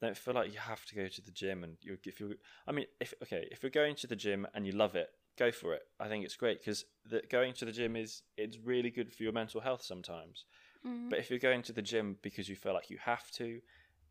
don't 0.01 0.17
feel 0.17 0.35
like 0.35 0.53
you 0.53 0.59
have 0.59 0.85
to 0.87 0.95
go 0.95 1.09
to 1.09 1.23
the 1.23 1.31
gym 1.31 1.65
and 1.65 1.77
you 1.81 1.97
if 2.05 2.21
you 2.21 2.35
I 2.67 2.73
mean 2.73 2.87
if 3.01 3.15
okay 3.23 3.49
if 3.51 3.63
you're 3.63 3.71
going 3.71 3.95
to 3.97 4.07
the 4.07 4.17
gym 4.17 4.47
and 4.55 4.67
you 4.67 4.73
love 4.73 4.95
it 4.95 5.09
go 5.39 5.51
for 5.51 5.73
it 5.73 5.83
I 5.99 6.07
think 6.09 6.23
it's 6.23 6.37
great 6.37 6.61
because 6.61 6.85
going 7.31 7.55
to 7.55 7.65
the 7.65 7.73
gym 7.73 7.97
is 7.97 8.23
it's 8.37 8.59
really 8.59 8.91
good 8.91 9.11
for 9.11 9.23
your 9.23 9.33
mental 9.33 9.63
health 9.63 9.83
sometimes 9.83 10.45
Mm-hmm. 10.87 11.09
but 11.09 11.19
if 11.19 11.31
you're 11.31 11.39
going 11.39 11.63
to 11.63 11.73
the 11.73 11.83
gym 11.83 12.17
because 12.23 12.49
you 12.49 12.55
feel 12.55 12.73
like 12.73 12.91
you 12.91 12.99
have 12.99 13.31
to 13.33 13.61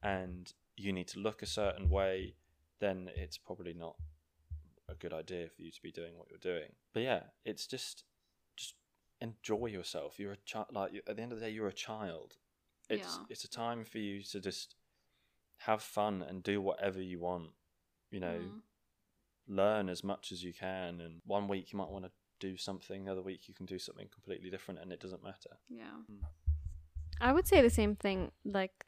and 0.04 0.52
you 0.75 0.92
need 0.92 1.08
to 1.10 1.20
look 1.20 1.42
a 1.42 1.46
certain 1.46 1.90
way, 1.90 2.36
then 2.79 3.10
it's 3.15 3.38
probably 3.38 3.74
not 3.74 3.96
a 4.88 4.96
good 4.96 5.13
idea 5.13 5.48
for 5.50 5.62
you 5.62 5.72
to 5.72 5.82
be 5.82 5.91
doing 5.91 6.17
what 6.17 6.27
you're 6.29 6.38
doing. 6.39 6.72
But 6.94 7.03
yeah, 7.03 7.24
it's 7.44 7.65
just 7.67 8.03
just 8.55 8.75
enjoy 9.22 9.67
yourself. 9.67 10.20
You're 10.20 10.34
a 10.34 10.38
child 10.46 10.67
like 10.72 10.94
you- 10.94 11.01
at 11.08 11.15
the 11.15 11.22
end 11.22 11.32
of 11.32 11.39
the 11.39 11.46
day 11.46 11.51
you're 11.51 11.67
a 11.67 11.74
child. 11.74 12.38
It's 12.89 13.17
Yeah. 13.17 13.25
it's 13.29 13.44
a 13.44 13.50
time 13.50 13.84
for 13.86 13.98
you 13.98 14.22
to 14.24 14.39
just 14.39 14.75
have 15.58 15.82
fun 15.82 16.22
and 16.22 16.44
do 16.44 16.62
whatever 16.62 17.01
you 17.01 17.20
want. 17.20 17.51
You 18.12 18.20
know, 18.20 18.39
Mhm. 18.39 18.62
learn 19.48 19.89
as 19.89 20.03
much 20.03 20.32
as 20.32 20.44
you 20.44 20.53
can 20.53 21.01
and 21.01 21.22
one 21.25 21.48
week 21.48 21.72
you 21.72 21.77
might 21.77 21.89
want 21.89 22.05
to 22.05 22.12
do 22.39 22.58
something, 22.58 23.05
the 23.05 23.12
other 23.12 23.22
week 23.24 23.48
you 23.48 23.53
can 23.53 23.65
do 23.65 23.79
something 23.79 24.10
completely 24.10 24.50
different 24.50 24.79
and 24.82 24.91
it 24.91 25.00
doesn't 25.00 25.24
matter. 25.24 25.58
Yeah. 25.70 26.01
I 27.22 27.32
would 27.32 27.48
say 27.48 27.62
the 27.62 27.70
same 27.70 27.96
thing. 27.96 28.32
Like, 28.44 28.86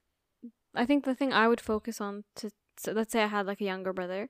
I 0.76 0.86
think 0.86 1.06
the 1.06 1.16
thing 1.16 1.32
I 1.34 1.48
would 1.48 1.62
focus 1.62 2.02
on 2.02 2.26
to, 2.36 2.52
so 2.78 2.92
let's 2.92 3.12
say 3.12 3.24
I 3.24 3.28
had 3.28 3.46
like 3.46 3.62
a 3.62 3.66
younger 3.66 3.94
brother, 3.94 4.30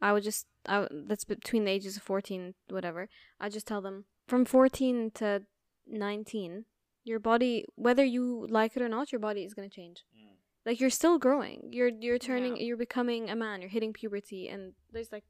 I 0.00 0.12
would 0.12 0.22
just, 0.24 0.46
I 0.66 0.86
that's 0.90 1.24
between 1.24 1.64
the 1.64 1.70
ages 1.72 1.96
of 1.96 2.02
14, 2.02 2.54
whatever. 2.68 3.08
I 3.40 3.48
just 3.48 3.66
tell 3.66 3.80
them 3.80 4.04
from 4.26 4.44
14 4.44 5.10
to 5.14 5.42
19, 5.86 6.64
your 7.04 7.18
body 7.20 7.64
whether 7.76 8.04
you 8.04 8.46
like 8.50 8.76
it 8.76 8.82
or 8.82 8.88
not 8.88 9.12
your 9.12 9.20
body 9.20 9.44
is 9.44 9.54
going 9.54 9.68
to 9.70 9.72
change 9.74 10.02
mm. 10.12 10.26
like 10.64 10.80
you're 10.80 10.90
still 10.90 11.18
growing 11.20 11.68
you're 11.70 11.92
you're 12.00 12.18
turning 12.18 12.56
Yeah. 12.56 12.64
you're 12.64 12.76
becoming 12.76 13.30
a 13.30 13.36
man 13.36 13.60
you're 13.60 13.70
hitting 13.70 13.92
puberty 13.92 14.48
and 14.48 14.72
there's 14.92 15.12
like 15.12 15.22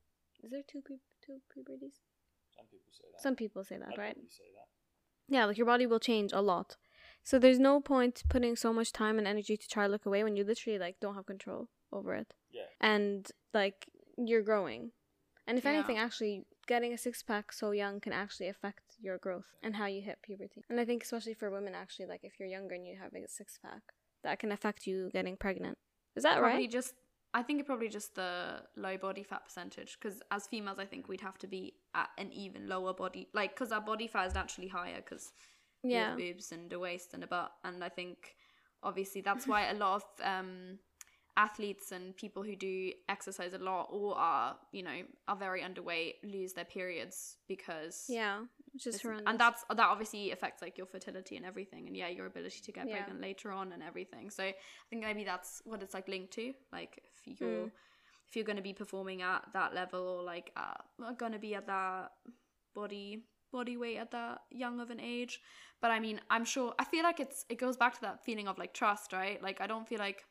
is 0.42 0.50
there 0.52 0.62
two 0.66 0.80
pu- 0.80 1.00
two 1.24 1.36
puberties 1.52 1.96
Some 2.56 2.64
people 2.72 2.92
say 2.98 3.04
that. 3.12 3.22
some 3.22 3.36
people 3.36 3.62
say 3.62 3.76
that 3.76 3.88
I'd 3.92 3.98
right 3.98 4.16
say 4.30 4.44
that. 4.54 4.68
yeah 5.36 5.44
like 5.44 5.58
your 5.58 5.66
body 5.66 5.86
will 5.86 6.00
change 6.00 6.32
a 6.32 6.40
lot 6.40 6.76
so 7.22 7.38
there's 7.38 7.58
no 7.58 7.78
point 7.80 8.22
putting 8.30 8.56
so 8.56 8.72
much 8.72 8.90
time 8.90 9.18
and 9.18 9.28
energy 9.28 9.58
to 9.58 9.68
try 9.68 9.86
to 9.86 9.92
look 9.92 10.06
away 10.06 10.24
when 10.24 10.34
you 10.34 10.44
literally 10.44 10.78
like 10.78 10.96
don't 10.98 11.14
have 11.14 11.26
control 11.26 11.68
over 11.92 12.14
it 12.14 12.32
Yeah. 12.56 12.62
and 12.80 13.30
like 13.54 13.88
you're 14.16 14.42
growing. 14.42 14.92
And 15.46 15.58
if 15.58 15.64
Yeah. 15.64 15.74
anything 15.74 15.98
actually 15.98 16.44
getting 16.66 16.92
a 16.92 16.98
six 16.98 17.22
pack 17.22 17.52
so 17.52 17.70
young 17.70 18.00
can 18.00 18.12
actually 18.12 18.48
affect 18.48 18.96
your 18.98 19.18
growth 19.18 19.46
and 19.62 19.76
how 19.76 19.86
you 19.86 20.02
hit 20.02 20.18
puberty. 20.22 20.64
And 20.68 20.80
i 20.80 20.84
think 20.84 21.04
especially 21.04 21.34
for 21.34 21.50
women 21.50 21.74
actually 21.74 22.06
like 22.06 22.24
if 22.24 22.34
you're 22.38 22.48
younger 22.48 22.74
and 22.74 22.86
you 22.86 22.96
have 22.96 23.14
a 23.14 23.28
six 23.28 23.58
pack 23.62 23.82
that 24.24 24.38
can 24.40 24.50
affect 24.52 24.86
you 24.86 25.10
getting 25.12 25.36
pregnant. 25.36 25.78
Is 26.16 26.24
that 26.24 26.38
probably 26.38 26.62
right? 26.62 26.70
just 26.70 26.94
I 27.34 27.42
think 27.42 27.60
it 27.60 27.66
probably 27.66 27.88
just 27.88 28.14
the 28.14 28.62
low 28.76 28.96
body 28.96 29.22
fat 29.22 29.44
percentage 29.44 29.98
because 30.00 30.22
as 30.30 30.46
females 30.46 30.78
I 30.78 30.86
think 30.86 31.08
we'd 31.08 31.20
have 31.20 31.38
to 31.38 31.46
be 31.46 31.74
at 31.94 32.08
an 32.18 32.32
even 32.32 32.68
lower 32.68 32.94
body 32.94 33.28
like 33.34 33.54
because 33.54 33.72
our 33.72 33.80
body 33.80 34.08
fat 34.08 34.26
is 34.28 34.34
naturally 34.34 34.68
higher 34.68 35.02
because 35.04 35.32
yeah. 35.84 36.14
boobs 36.16 36.52
and 36.52 36.72
a 36.72 36.78
waist 36.78 37.14
and 37.14 37.22
a 37.22 37.26
butt. 37.26 37.52
And 37.62 37.84
I 37.84 37.90
think 37.90 38.34
obviously 38.82 39.20
that's 39.20 39.46
why 39.46 39.66
a 39.66 39.74
lot 39.74 40.02
of 40.02 40.02
um 40.24 40.78
athletes 41.36 41.92
and 41.92 42.16
people 42.16 42.42
who 42.42 42.56
do 42.56 42.90
exercise 43.08 43.52
a 43.52 43.58
lot 43.58 43.88
or 43.90 44.16
are 44.16 44.56
you 44.72 44.82
know 44.82 45.02
are 45.28 45.36
very 45.36 45.60
underweight 45.60 46.14
lose 46.24 46.54
their 46.54 46.64
periods 46.64 47.36
because 47.46 48.06
yeah 48.08 48.40
which 48.72 48.86
is 48.86 49.02
horrendous. 49.02 49.24
and 49.26 49.38
that's 49.38 49.62
that 49.68 49.80
obviously 49.80 50.30
affects 50.30 50.62
like 50.62 50.78
your 50.78 50.86
fertility 50.86 51.36
and 51.36 51.44
everything 51.44 51.86
and 51.88 51.96
yeah 51.96 52.08
your 52.08 52.26
ability 52.26 52.60
to 52.62 52.72
get 52.72 52.86
Yeah. 52.88 52.96
pregnant 52.96 53.20
later 53.20 53.52
on 53.52 53.72
and 53.72 53.82
everything 53.82 54.30
so 54.30 54.44
i 54.44 54.54
think 54.88 55.02
maybe 55.02 55.24
that's 55.24 55.60
what 55.64 55.82
it's 55.82 55.92
like 55.92 56.08
linked 56.08 56.32
to 56.34 56.54
like 56.72 57.02
if 57.26 57.40
you're 57.40 57.66
Mm. 57.66 57.70
if 58.28 58.34
you're 58.36 58.44
going 58.44 58.56
to 58.56 58.62
be 58.62 58.72
performing 58.72 59.20
at 59.22 59.44
that 59.52 59.74
level 59.74 60.00
or 60.08 60.22
like 60.22 60.52
uh, 60.56 61.12
going 61.18 61.32
to 61.32 61.38
be 61.38 61.54
at 61.54 61.66
that 61.66 62.12
body 62.74 63.24
body 63.52 63.76
weight 63.76 63.98
at 63.98 64.10
that 64.10 64.38
young 64.50 64.80
of 64.80 64.90
an 64.90 65.00
age 65.00 65.40
but 65.80 65.90
i 65.90 66.00
mean 66.00 66.20
i'm 66.30 66.44
sure 66.44 66.74
i 66.78 66.84
feel 66.84 67.02
like 67.02 67.20
it's 67.20 67.44
it 67.48 67.58
goes 67.58 67.76
back 67.76 67.94
to 67.94 68.00
that 68.00 68.24
feeling 68.24 68.48
of 68.48 68.58
like 68.58 68.72
trust 68.74 69.12
right 69.12 69.42
like 69.42 69.60
i 69.60 69.66
don't 69.66 69.88
feel 69.88 69.98
like 69.98 70.24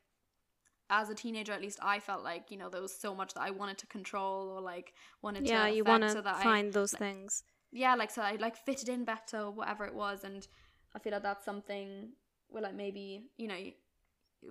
as 0.90 1.10
a 1.10 1.16
teenager 1.16 1.52
at 1.52 1.62
least 1.62 1.80
i 1.82 2.00
felt 2.00 2.24
like 2.24 2.52
you 2.52 2.58
know 2.58 2.70
there 2.70 2.82
was 2.82 2.96
so 2.96 3.16
much 3.16 3.34
that 3.34 3.42
i 3.42 3.50
wanted 3.50 3.78
to 3.78 3.88
control 3.88 4.50
or 4.50 4.62
like 4.62 4.94
wanted 5.22 5.48
yeah 5.48 5.66
to 5.66 5.76
you 5.76 5.82
affect 5.82 5.90
want 5.90 6.04
to 6.04 6.10
so 6.12 6.22
that 6.22 6.36
I, 6.36 6.44
find 6.44 6.74
those 6.74 6.92
things 6.92 7.44
yeah, 7.76 7.94
like 7.96 8.10
so 8.10 8.22
I 8.22 8.38
like 8.40 8.56
fitted 8.56 8.88
in 8.88 9.04
better 9.04 9.52
whatever 9.52 9.84
it 9.84 9.94
was, 9.94 10.24
and 10.24 10.48
I 10.96 11.00
feel 11.00 11.12
like 11.12 11.24
that's 11.24 11.44
something 11.44 12.08
where 12.48 12.64
like 12.64 12.74
maybe 12.74 13.26
you 13.38 13.50
know 13.50 13.60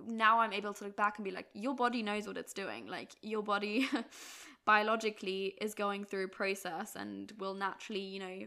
now 0.07 0.41
I'm 0.41 0.53
able 0.53 0.75
to 0.75 0.83
look 0.83 0.95
back 0.95 1.17
and 1.17 1.25
be 1.25 1.31
like, 1.31 1.47
your 1.53 1.73
body 1.73 2.03
knows 2.03 2.27
what 2.27 2.37
it's 2.37 2.53
doing. 2.53 2.85
Like 2.85 3.15
your 3.23 3.41
body 3.41 3.89
biologically 4.65 5.55
is 5.59 5.73
going 5.73 6.03
through 6.03 6.25
a 6.25 6.27
process 6.27 6.95
and 6.95 7.33
will 7.39 7.55
naturally, 7.55 8.01
you 8.01 8.19
know, 8.19 8.39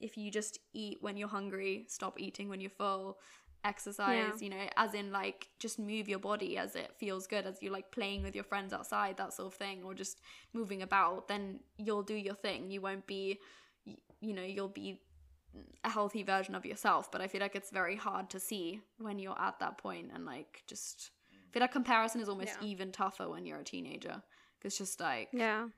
if 0.00 0.16
you 0.16 0.30
just 0.30 0.58
eat 0.72 0.98
when 1.02 1.18
you're 1.18 1.28
hungry, 1.28 1.84
stop 1.88 2.18
eating 2.18 2.48
when 2.48 2.62
you're 2.62 2.70
full, 2.70 3.18
exercise, 3.64 4.40
Yeah. 4.40 4.44
you 4.44 4.50
know, 4.50 4.68
as 4.76 4.94
in 4.94 5.10
like 5.12 5.48
just 5.58 5.78
move 5.78 6.08
your 6.08 6.18
body 6.18 6.56
as 6.58 6.76
it 6.76 6.92
feels 6.96 7.26
good, 7.26 7.46
as 7.46 7.62
you're 7.62 7.72
like 7.72 7.90
playing 7.90 8.22
with 8.22 8.34
your 8.34 8.44
friends 8.44 8.72
outside, 8.72 9.16
that 9.16 9.32
sort 9.32 9.46
of 9.46 9.54
thing, 9.54 9.82
or 9.84 9.94
just 9.94 10.20
moving 10.52 10.82
about, 10.82 11.28
then 11.28 11.60
you'll 11.76 12.02
do 12.02 12.14
your 12.14 12.34
thing. 12.34 12.70
You 12.70 12.80
won't 12.80 13.06
be, 13.06 13.38
you 14.20 14.32
know, 14.34 14.42
you'll 14.42 14.68
be 14.68 15.00
a 15.84 15.90
healthy 15.90 16.22
version 16.22 16.54
of 16.54 16.64
yourself. 16.64 17.10
But 17.10 17.20
I 17.20 17.26
feel 17.28 17.40
like 17.40 17.56
it's 17.56 17.70
very 17.70 17.96
hard 17.96 18.30
to 18.30 18.40
see 18.40 18.80
when 18.98 19.18
you're 19.18 19.40
at 19.40 19.58
that 19.60 19.78
point 19.78 20.10
and 20.14 20.24
like 20.24 20.62
just 20.66 21.10
I 21.32 21.50
feel 21.52 21.60
like 21.62 21.72
comparison 21.72 22.20
is 22.20 22.28
almost 22.28 22.56
Yeah. 22.60 22.66
even 22.68 22.92
tougher 22.92 23.28
when 23.28 23.46
you're 23.46 23.60
a 23.60 23.64
teenager. 23.64 24.22
'Cause 24.60 24.72
it's 24.72 24.78
just 24.78 25.00
like 25.00 25.30
yeah 25.32 25.68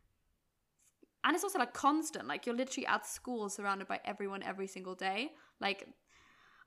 and 1.22 1.34
it's 1.34 1.44
also 1.44 1.58
like 1.58 1.74
constant 1.74 2.26
like 2.26 2.46
you're 2.46 2.54
literally 2.54 2.86
at 2.86 3.06
school 3.06 3.48
surrounded 3.50 3.86
by 3.86 4.00
everyone 4.06 4.42
every 4.42 4.66
single 4.66 4.94
day 4.94 5.32
like 5.60 5.86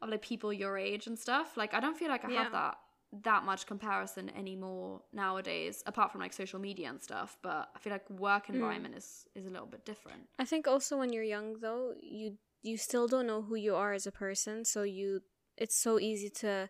of 0.03 0.09
like 0.09 0.21
people 0.21 0.51
your 0.53 0.77
age 0.77 1.07
and 1.07 1.17
stuff 1.17 1.57
like 1.57 1.73
i 1.73 1.79
don't 1.79 1.97
feel 1.97 2.09
like 2.09 2.25
i 2.25 2.29
Yeah. 2.29 2.43
have 2.43 2.51
that 2.51 2.75
that 3.21 3.43
much 3.45 3.67
comparison 3.67 4.31
anymore 4.35 5.01
nowadays 5.13 5.83
apart 5.85 6.11
from 6.11 6.19
like 6.21 6.33
social 6.33 6.59
media 6.59 6.89
and 6.89 7.01
stuff 7.01 7.37
but 7.43 7.69
i 7.75 7.79
feel 7.79 7.93
like 7.93 8.09
work 8.09 8.47
Mm. 8.49 8.55
environment 8.55 8.95
is 8.95 9.25
is 9.35 9.45
a 9.45 9.49
little 9.49 9.67
bit 9.67 9.85
different 9.85 10.27
I 10.39 10.45
think 10.45 10.67
also 10.67 10.97
when 10.97 11.13
you're 11.13 11.23
young 11.37 11.59
though, 11.59 11.93
you 12.01 12.37
you 12.63 12.75
still 12.77 13.07
don't 13.07 13.27
know 13.27 13.41
who 13.43 13.55
you 13.55 13.75
are 13.75 13.93
as 13.93 14.07
a 14.07 14.11
person, 14.11 14.65
so 14.65 14.81
you 14.83 15.21
it's 15.57 15.75
so 15.75 15.99
easy 15.99 16.29
to 16.41 16.69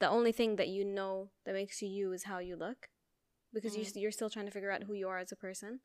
the 0.00 0.08
only 0.08 0.32
thing 0.32 0.56
that 0.56 0.68
you 0.68 0.84
know 0.84 1.30
that 1.44 1.54
makes 1.54 1.80
you 1.82 1.88
you 1.88 2.12
is 2.12 2.24
how 2.24 2.38
you 2.38 2.56
look 2.56 2.88
because 3.54 3.76
you 3.76 3.84
Mhm. 3.84 3.96
you're 4.02 4.10
still 4.18 4.30
trying 4.30 4.46
to 4.46 4.52
figure 4.52 4.72
out 4.72 4.82
who 4.84 4.94
you 4.94 5.08
are 5.08 5.18
as 5.18 5.32
a 5.32 5.36
person, 5.36 5.80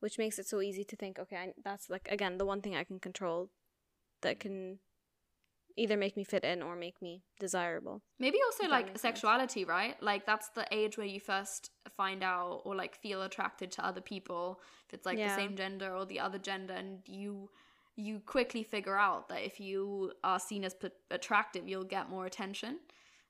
which 0.00 0.18
makes 0.18 0.38
it 0.38 0.46
so 0.46 0.60
easy 0.60 0.84
to 0.84 0.96
think, 0.96 1.18
okay, 1.18 1.36
I, 1.36 1.52
that's 1.64 1.88
like 1.88 2.06
again 2.10 2.36
the 2.38 2.46
one 2.46 2.60
thing 2.60 2.76
I 2.76 2.84
can 2.84 3.00
control 3.00 3.50
that 4.22 4.38
can 4.38 4.80
either 5.76 5.96
make 5.96 6.16
me 6.16 6.24
fit 6.24 6.44
in 6.44 6.62
or 6.62 6.76
make 6.76 7.00
me 7.02 7.22
desirable. 7.38 8.02
maybe 8.18 8.38
also 8.46 8.68
like 8.68 8.86
makes 8.86 9.00
sense. 9.02 9.14
sexuality 9.14 9.64
right 9.64 10.00
like 10.02 10.26
that's 10.26 10.48
the 10.50 10.66
age 10.70 10.96
where 10.98 11.06
you 11.06 11.20
first 11.20 11.70
find 11.96 12.22
out 12.22 12.62
or 12.64 12.74
like 12.74 12.94
feel 12.96 13.22
attracted 13.22 13.70
to 13.72 13.84
other 13.84 14.00
people 14.00 14.60
if 14.88 14.94
it's 14.94 15.06
like 15.06 15.18
Yeah. 15.18 15.28
the 15.28 15.34
same 15.42 15.56
gender 15.56 15.94
or 15.94 16.04
the 16.06 16.20
other 16.20 16.38
gender 16.38 16.74
and 16.74 17.00
you 17.06 17.50
you 17.96 18.20
quickly 18.20 18.62
figure 18.62 18.96
out 18.96 19.28
that 19.28 19.42
if 19.44 19.60
you 19.60 20.12
are 20.24 20.38
seen 20.38 20.64
as 20.64 20.74
p- 20.74 20.88
attractive 21.10 21.68
you'll 21.68 21.84
get 21.84 22.08
more 22.08 22.26
attention 22.26 22.78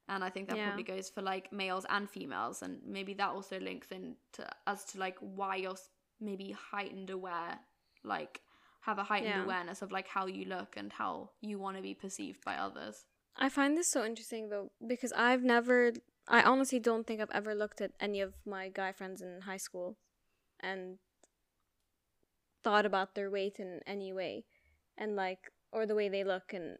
and 0.08 0.22
i 0.24 0.28
think 0.30 0.48
that 0.48 0.56
Yeah. 0.56 0.66
probably 0.66 0.84
goes 0.84 1.08
for 1.10 1.22
like 1.22 1.52
males 1.52 1.86
and 1.88 2.08
females 2.10 2.62
and 2.62 2.80
maybe 2.86 3.14
that 3.14 3.30
also 3.30 3.58
links 3.60 3.88
into 3.90 4.48
as 4.66 4.84
to 4.86 4.98
like 4.98 5.16
why 5.20 5.56
you're 5.56 5.76
maybe 6.20 6.52
heightened 6.70 7.10
aware 7.10 7.58
like 8.04 8.40
have 8.80 8.98
a 8.98 9.04
heightened 9.04 9.30
Yeah. 9.30 9.44
awareness 9.44 9.82
of 9.82 9.92
like 9.92 10.08
how 10.08 10.26
you 10.26 10.44
look 10.46 10.76
and 10.76 10.92
how 10.92 11.30
you 11.40 11.58
want 11.58 11.76
to 11.76 11.82
be 11.82 11.94
perceived 11.94 12.44
by 12.44 12.56
others. 12.56 13.04
I 13.36 13.48
find 13.48 13.76
this 13.76 13.88
so 13.88 14.04
interesting 14.04 14.48
though 14.48 14.70
because 14.86 15.12
I've 15.12 15.42
never 15.42 15.92
I 16.28 16.42
honestly 16.42 16.78
don't 16.78 17.06
think 17.06 17.20
I've 17.20 17.30
ever 17.32 17.54
looked 17.54 17.80
at 17.80 17.92
any 18.00 18.20
of 18.20 18.34
my 18.46 18.68
guy 18.68 18.92
friends 18.92 19.20
in 19.20 19.42
high 19.42 19.56
school 19.56 19.96
and 20.60 20.98
thought 22.62 22.84
about 22.86 23.14
their 23.14 23.30
weight 23.30 23.58
in 23.58 23.80
any 23.86 24.12
way 24.12 24.44
and 24.98 25.16
like 25.16 25.50
or 25.72 25.86
the 25.86 25.94
way 25.94 26.08
they 26.08 26.24
look 26.24 26.52
and 26.52 26.76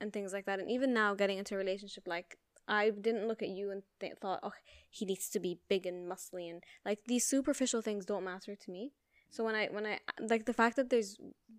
and 0.00 0.12
things 0.12 0.32
like 0.32 0.46
that. 0.46 0.58
And 0.60 0.70
even 0.70 0.92
now 0.92 1.14
getting 1.14 1.38
into 1.38 1.54
a 1.54 1.58
relationship 1.58 2.04
like 2.06 2.38
I 2.66 2.90
didn't 2.90 3.28
look 3.28 3.42
at 3.42 3.48
you 3.48 3.70
and 3.70 3.82
th- 4.00 4.14
thought 4.20 4.40
oh 4.42 4.52
he 4.88 5.04
needs 5.04 5.28
to 5.30 5.40
be 5.40 5.58
big 5.68 5.86
and 5.86 6.10
muscly 6.10 6.50
and 6.50 6.62
like 6.84 7.00
these 7.06 7.26
superficial 7.26 7.82
things 7.82 8.04
don't 8.06 8.24
matter 8.24 8.54
to 8.56 8.70
me 8.70 8.92
so 9.34 9.42
when 9.42 9.56
I 9.56 9.66
when 9.66 9.84
I 9.84 9.98
like 10.20 10.44
the 10.44 10.52
fact 10.52 10.76
that 10.76 10.90
there's 10.90 11.16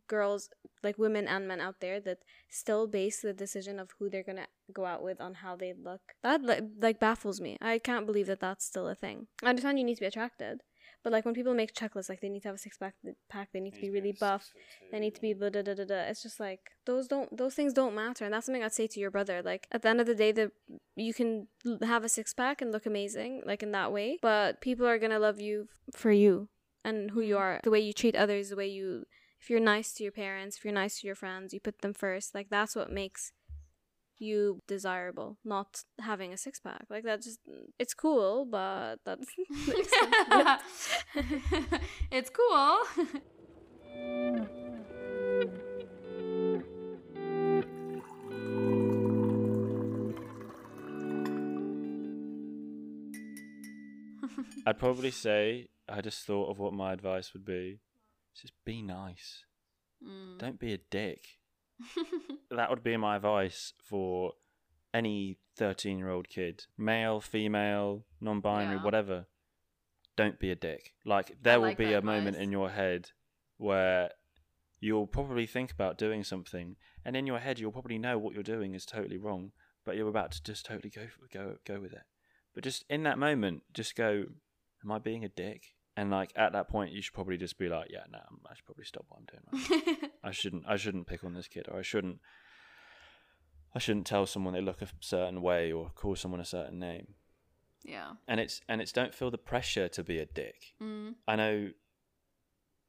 girls 0.08 0.50
like 0.82 0.98
women 0.98 1.28
and 1.28 1.46
men 1.46 1.60
out 1.60 1.82
there 1.82 2.00
that 2.00 2.20
still 2.50 2.88
base 2.88 3.22
the 3.22 3.34
decision 3.34 3.80
of 3.80 3.90
who 4.00 4.10
they're 4.10 4.24
gonna 4.24 4.48
go 4.72 4.86
out 4.86 5.04
with 5.04 5.20
on 5.20 5.34
how 5.34 5.58
they 5.58 5.74
look 5.74 6.02
that 6.24 6.42
like, 6.42 6.64
like 6.80 7.00
baffles 7.02 7.42
me. 7.42 7.58
I 7.62 7.80
can't 7.80 8.06
believe 8.06 8.28
that 8.28 8.40
that's 8.40 8.66
still 8.66 8.88
a 8.88 8.96
thing. 8.96 9.28
I 9.44 9.50
understand 9.50 9.78
you 9.78 9.84
need 9.84 9.96
to 9.96 10.06
be 10.08 10.14
attracted 10.14 10.62
but 11.06 11.14
like 11.14 11.24
when 11.24 11.36
people 11.36 11.54
make 11.54 11.74
checklists 11.74 12.10
like 12.10 12.20
they 12.20 12.30
need 12.30 12.42
to 12.42 12.48
have 12.48 12.56
a 12.56 12.66
six 12.66 12.78
pack 12.78 12.96
pack 13.30 13.50
they 13.54 13.60
need 13.60 13.76
to 13.76 13.80
be 13.80 13.92
really 13.92 14.12
buff 14.20 14.52
they 14.92 15.00
need 15.00 15.14
to 15.14 15.22
be 15.22 15.34
blah, 15.34 15.50
da, 15.50 15.62
da, 15.62 15.76
da, 15.76 15.86
da. 15.86 16.02
it's 16.10 16.24
just 16.24 16.40
like 16.40 16.72
those 16.86 17.08
don't 17.08 17.38
those 17.38 17.54
things 17.54 17.74
don't 17.74 17.94
matter 17.94 18.26
and 18.26 18.34
that's 18.34 18.48
something 18.48 18.64
i'd 18.64 18.74
say 18.74 18.88
to 18.88 19.00
your 19.00 19.12
brother 19.12 19.42
like 19.44 19.68
at 19.72 19.84
the 19.84 19.88
end 19.88 20.02
of 20.02 20.08
the 20.08 20.16
day 20.16 20.32
the 20.32 20.52
you 20.96 21.14
can 21.14 21.48
have 21.84 22.04
a 22.04 22.10
six 22.10 22.34
pack 22.34 22.62
and 22.62 22.72
look 22.72 22.88
amazing 22.88 23.42
like 23.46 23.62
in 23.62 23.72
that 23.72 23.92
way 23.92 24.18
but 24.22 24.60
people 24.62 24.88
are 24.88 24.98
gonna 24.98 25.20
love 25.20 25.40
you 25.40 25.68
for 25.94 26.12
you 26.12 26.50
and 26.86 27.12
who 27.12 27.22
you 27.22 27.38
are 27.38 27.60
the 27.64 27.72
way 27.72 27.80
you 27.80 27.92
treat 27.92 28.16
others 28.16 28.50
the 28.50 28.56
way 28.56 28.68
you 28.68 29.06
if 29.46 29.50
you're 29.52 29.60
nice 29.60 29.94
to 29.94 30.02
your 30.02 30.12
parents, 30.12 30.58
if 30.58 30.66
you're 30.66 30.74
nice 30.74 31.02
to 31.02 31.08
your 31.08 31.16
friends, 31.16 31.54
you 31.54 31.60
put 31.60 31.82
them 31.82 31.94
first. 31.94 32.34
Like 32.34 32.50
that's 32.50 32.76
what 32.76 32.92
makes 32.92 33.32
you 34.18 34.64
desirable, 34.66 35.38
not 35.46 35.84
having 36.00 36.34
a 36.34 36.38
six 36.38 36.60
pack. 36.60 36.86
Like 36.90 37.04
that 37.04 37.22
just 37.22 37.38
it's 37.78 37.94
cool, 37.94 38.46
but 38.46 38.96
that's 39.06 39.28
it's 42.12 42.32
cool. 42.32 42.80
I'd 54.66 54.80
probably 54.80 55.12
say 55.12 55.70
I 55.88 56.02
just 56.02 56.26
thought 56.26 56.50
of 56.50 56.60
what 56.60 56.74
my 56.74 56.94
advice 56.94 57.34
would 57.34 57.46
be. 57.46 57.80
Just 58.40 58.54
be 58.66 58.82
nice. 58.82 59.44
Mm. 60.06 60.38
Don't 60.40 60.60
be 60.60 60.74
a 60.74 60.78
dick. 60.78 61.26
That 62.52 62.70
would 62.70 62.84
be 62.84 62.96
my 62.96 63.16
advice 63.18 63.74
for 63.84 64.34
any 64.94 65.40
13 65.58 65.98
year 65.98 66.10
old 66.10 66.30
kid, 66.30 66.66
male, 66.78 67.20
female, 67.20 68.06
non 68.22 68.40
binary, 68.40 68.78
Yeah. 68.78 68.84
whatever. 68.84 69.26
Don't 70.16 70.40
be 70.40 70.52
a 70.52 70.56
dick. 70.56 70.94
Like, 71.04 71.36
there 71.42 71.60
will 71.60 71.70
like 71.70 71.78
be 71.78 71.92
a 71.94 72.02
moment 72.02 72.38
in 72.38 72.52
your 72.52 72.70
head 72.70 73.12
where 73.58 74.12
you'll 74.80 75.08
probably 75.08 75.46
think 75.46 75.72
about 75.72 75.98
doing 75.98 76.24
something 76.24 76.78
and 77.04 77.18
in 77.18 77.28
your 77.28 77.40
head 77.40 77.60
you'll 77.60 77.72
probably 77.74 77.98
know 77.98 78.18
what 78.18 78.34
you're 78.34 78.44
doing 78.44 78.74
is 78.74 78.86
totally 78.86 79.18
wrong, 79.18 79.52
but 79.84 79.96
you're 79.98 80.08
about 80.08 80.32
to 80.34 80.44
just 80.44 80.66
totally 80.66 80.90
go 80.90 81.08
go 81.34 81.56
go 81.66 81.80
with 81.82 81.92
it. 81.92 82.04
But 82.56 82.64
just 82.64 82.86
in 82.90 83.04
that 83.04 83.20
moment, 83.20 83.64
just 83.74 83.96
go, 83.96 84.26
"Am 84.84 84.92
I 84.92 84.98
being 84.98 85.24
a 85.26 85.30
dick?" 85.30 85.76
And 85.98 86.10
like 86.10 86.32
at 86.36 86.54
that 86.54 86.70
point, 86.70 86.94
you 86.94 87.02
should 87.02 87.14
probably 87.14 87.38
just 87.38 87.58
be 87.58 87.68
like, 87.70 87.92
"Yeah, 87.92 88.06
no, 88.10 88.18
nah, 88.18 88.50
I 88.50 88.56
should 88.56 88.66
probably 88.66 88.86
stop 88.86 89.06
what 89.10 89.20
I'm 89.20 89.26
doing. 89.26 89.92
Right 89.92 90.12
I 90.24 90.32
shouldn't. 90.32 90.64
I 90.68 90.78
shouldn't 90.78 91.08
pick 91.08 91.24
on 91.24 91.34
this 91.34 91.50
kid, 91.50 91.68
or 91.70 91.78
I 91.78 91.84
shouldn't. 91.84 92.20
I 93.76 93.80
shouldn't 93.80 94.08
tell 94.08 94.26
someone 94.26 94.54
they 94.54 94.62
look 94.62 94.82
a 94.82 94.88
certain 95.02 95.42
way 95.42 95.72
or 95.72 95.92
call 95.94 96.16
someone 96.16 96.40
a 96.40 96.46
certain 96.46 96.80
name." 96.80 97.16
Yeah. 97.84 98.14
And 98.28 98.40
it's 98.40 98.62
and 98.68 98.82
it's 98.82 98.92
don't 98.92 99.14
feel 99.14 99.30
the 99.30 99.38
pressure 99.38 99.88
to 99.90 100.04
be 100.04 100.18
a 100.18 100.26
dick. 100.26 100.74
Mm. 100.82 101.16
I 101.28 101.36
know, 101.36 101.70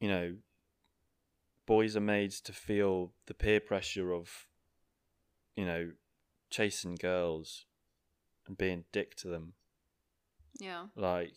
you 0.01 0.09
know, 0.09 0.37
boys 1.67 1.97
are 1.97 2.01
made 2.01 2.31
to 2.31 2.53
feel 2.53 3.13
the 3.27 3.35
peer 3.35 3.61
pressure 3.61 4.13
of, 4.13 4.47
you 5.55 5.67
know, 5.67 5.91
chasing 6.51 6.95
girls 6.95 7.66
and 8.47 8.57
being 8.59 8.85
dick 8.93 9.15
to 9.17 9.29
them. 9.29 9.53
Yeah. 10.59 10.87
Like, 10.95 11.35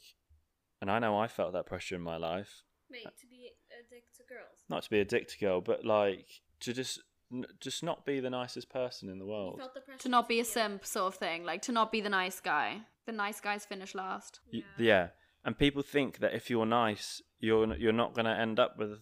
and 0.82 0.90
I 0.90 1.00
know 1.00 1.18
I 1.20 1.28
felt 1.28 1.54
that 1.54 1.66
pressure 1.66 1.96
in 1.96 2.02
my 2.02 2.18
life. 2.18 2.64
Wait, 2.92 3.04
to 3.04 3.28
be 3.28 3.52
a 3.72 3.84
dick 3.94 4.06
to 4.18 4.24
girls. 4.28 4.58
Not 4.70 4.84
to 4.84 4.90
be 4.90 5.00
a 5.00 5.06
dick 5.06 5.28
to 5.30 5.38
girl, 5.38 5.62
but 5.62 5.86
like 5.86 6.28
to 6.62 6.74
just 6.74 7.02
n- 7.32 7.46
just 7.60 7.84
not 7.84 8.06
be 8.06 8.20
the 8.20 8.30
nicest 8.30 8.70
person 8.70 9.10
in 9.10 9.20
the 9.20 9.26
world. 9.26 9.62
To 10.00 10.10
not 10.10 10.28
be 10.28 10.40
a 10.40 10.46
simp 10.46 10.86
sort 10.86 11.14
of 11.14 11.20
thing, 11.20 11.44
like 11.44 11.62
to 11.64 11.72
not 11.72 11.92
be 11.92 12.02
the 12.02 12.10
nice 12.10 12.40
guy. 12.40 12.82
The 13.06 13.12
nice 13.12 13.40
guys 13.42 13.66
finish 13.66 13.94
last. 13.94 14.40
Y- 14.54 14.64
yeah. 14.78 15.10
And 15.46 15.58
people 15.58 15.82
think 15.84 16.20
that 16.20 16.34
if 16.34 16.50
you're 16.50 16.66
nice, 16.66 17.22
you're 17.40 17.76
you're 17.76 17.94
not 17.94 18.14
going 18.14 18.26
to 18.26 18.32
end 18.38 18.60
up 18.60 18.78
with 18.78 19.00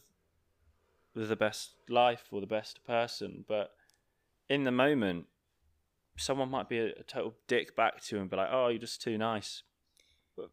with 1.15 1.29
the 1.29 1.35
best 1.35 1.71
life 1.89 2.25
or 2.31 2.41
the 2.41 2.47
best 2.47 2.83
person. 2.85 3.45
But 3.47 3.71
in 4.49 4.63
the 4.63 4.71
moment, 4.71 5.25
someone 6.17 6.49
might 6.49 6.67
be 6.69 6.79
a, 6.79 6.87
a 6.99 7.03
total 7.03 7.35
dick 7.47 7.75
back 7.75 8.01
to 8.05 8.15
you 8.15 8.21
and 8.21 8.29
be 8.29 8.35
like, 8.37 8.49
"Oh, 8.51 8.67
you're 8.67 8.79
just 8.79 9.01
too 9.01 9.17
nice." 9.17 9.63
But 10.35 10.49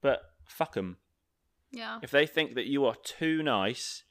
but 0.00 0.20
fuck 0.44 0.74
them. 0.74 0.98
Yeah. 1.72 1.98
If 2.02 2.10
they 2.10 2.26
think 2.26 2.54
that 2.54 2.66
you 2.66 2.84
are 2.86 2.94
too 3.02 3.42
nice, 3.42 4.04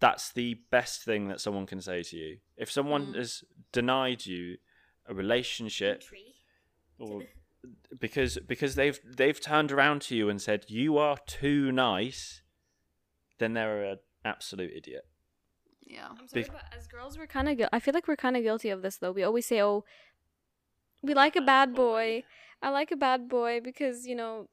that's 0.00 0.32
the 0.32 0.54
best 0.70 1.02
thing 1.02 1.28
that 1.28 1.40
someone 1.40 1.66
can 1.66 1.80
say 1.80 2.02
to 2.02 2.16
you. 2.16 2.38
If 2.56 2.70
someone 2.70 3.08
Mm. 3.08 3.16
has 3.16 3.44
denied 3.72 4.26
you 4.26 4.58
a 5.06 5.14
relationship 5.14 6.02
or 6.98 7.22
because 7.98 8.38
because 8.46 8.74
they've 8.74 8.98
they've 9.04 9.40
turned 9.40 9.70
around 9.72 10.02
to 10.02 10.16
you 10.16 10.28
and 10.28 10.40
said 10.40 10.64
you 10.68 10.98
are 10.98 11.18
too 11.26 11.70
nice, 11.72 12.42
then 13.38 13.54
they're 13.54 13.84
an 13.84 13.98
absolute 14.24 14.72
idiot. 14.74 15.06
Yeah. 15.94 16.08
I'm 16.18 16.28
sorry, 16.28 16.44
Bef- 16.44 16.52
but 16.52 16.62
as 16.76 16.86
girls, 16.86 17.16
we're 17.16 17.26
kind 17.26 17.48
of. 17.48 17.56
Gu- 17.58 17.68
I 17.72 17.80
feel 17.80 17.94
like 17.94 18.06
we're 18.08 18.16
kind 18.16 18.36
of 18.36 18.42
guilty 18.42 18.70
of 18.70 18.82
this, 18.82 18.96
though. 18.98 19.12
We 19.12 19.22
always 19.22 19.46
say, 19.46 19.62
"Oh, 19.62 19.84
we 21.02 21.14
like 21.14 21.36
a 21.36 21.40
bad 21.40 21.74
boy. 21.74 22.24
I 22.62 22.70
like 22.70 22.90
a 22.90 22.96
bad 22.96 23.28
boy 23.28 23.60
because 23.62 24.06
you 24.06 24.14
know." 24.14 24.48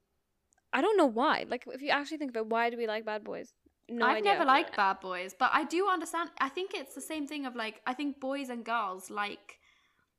I 0.74 0.80
don't 0.80 0.96
know 0.96 1.06
why. 1.06 1.46
Like, 1.50 1.66
if 1.68 1.82
you 1.82 1.90
actually 1.90 2.18
think 2.18 2.32
about 2.32 2.48
why 2.48 2.70
do 2.70 2.78
we 2.78 2.88
like 2.88 3.04
bad 3.04 3.26
boys? 3.26 3.54
No 3.90 4.06
I've 4.06 4.24
never 4.24 4.46
liked 4.46 4.74
bad 4.78 5.02
boys, 5.02 5.36
but 5.38 5.50
I 5.52 5.66
do 5.66 5.90
understand. 5.90 6.30
I 6.40 6.48
think 6.48 6.72
it's 6.74 6.96
the 6.96 7.02
same 7.02 7.28
thing 7.28 7.46
of 7.46 7.56
like 7.58 7.82
I 7.86 7.94
think 7.94 8.22
boys 8.22 8.48
and 8.50 8.64
girls 8.64 9.10
like 9.10 9.58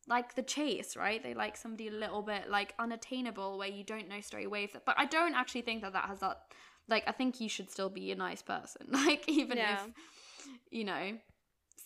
like 0.07 0.35
the 0.35 0.43
chase, 0.43 0.95
right? 0.95 1.23
They 1.23 1.33
like 1.33 1.57
somebody 1.57 1.89
a 1.89 1.93
little 1.93 2.21
bit 2.21 2.51
like 2.51 2.75
unattainable 2.79 3.57
where 3.57 3.69
you 3.69 3.83
don't 3.83 4.09
know 4.11 4.21
straight 4.21 4.47
away. 4.47 4.65
If 4.65 4.77
but 4.85 4.95
I 4.99 5.07
don't 5.07 5.35
actually 5.35 5.63
think 5.63 5.81
that 5.83 5.95
that 5.95 6.05
has 6.05 6.21
that. 6.21 6.39
Like 6.87 7.05
I 7.07 7.13
think 7.13 7.41
you 7.41 7.49
should 7.49 7.71
still 7.71 7.89
be 7.89 8.11
a 8.13 8.17
nice 8.17 8.43
person, 8.43 8.89
like 8.91 9.27
even 9.29 9.57
Yeah. 9.57 9.75
if 9.87 9.91
you 10.73 10.85
know. 10.85 11.19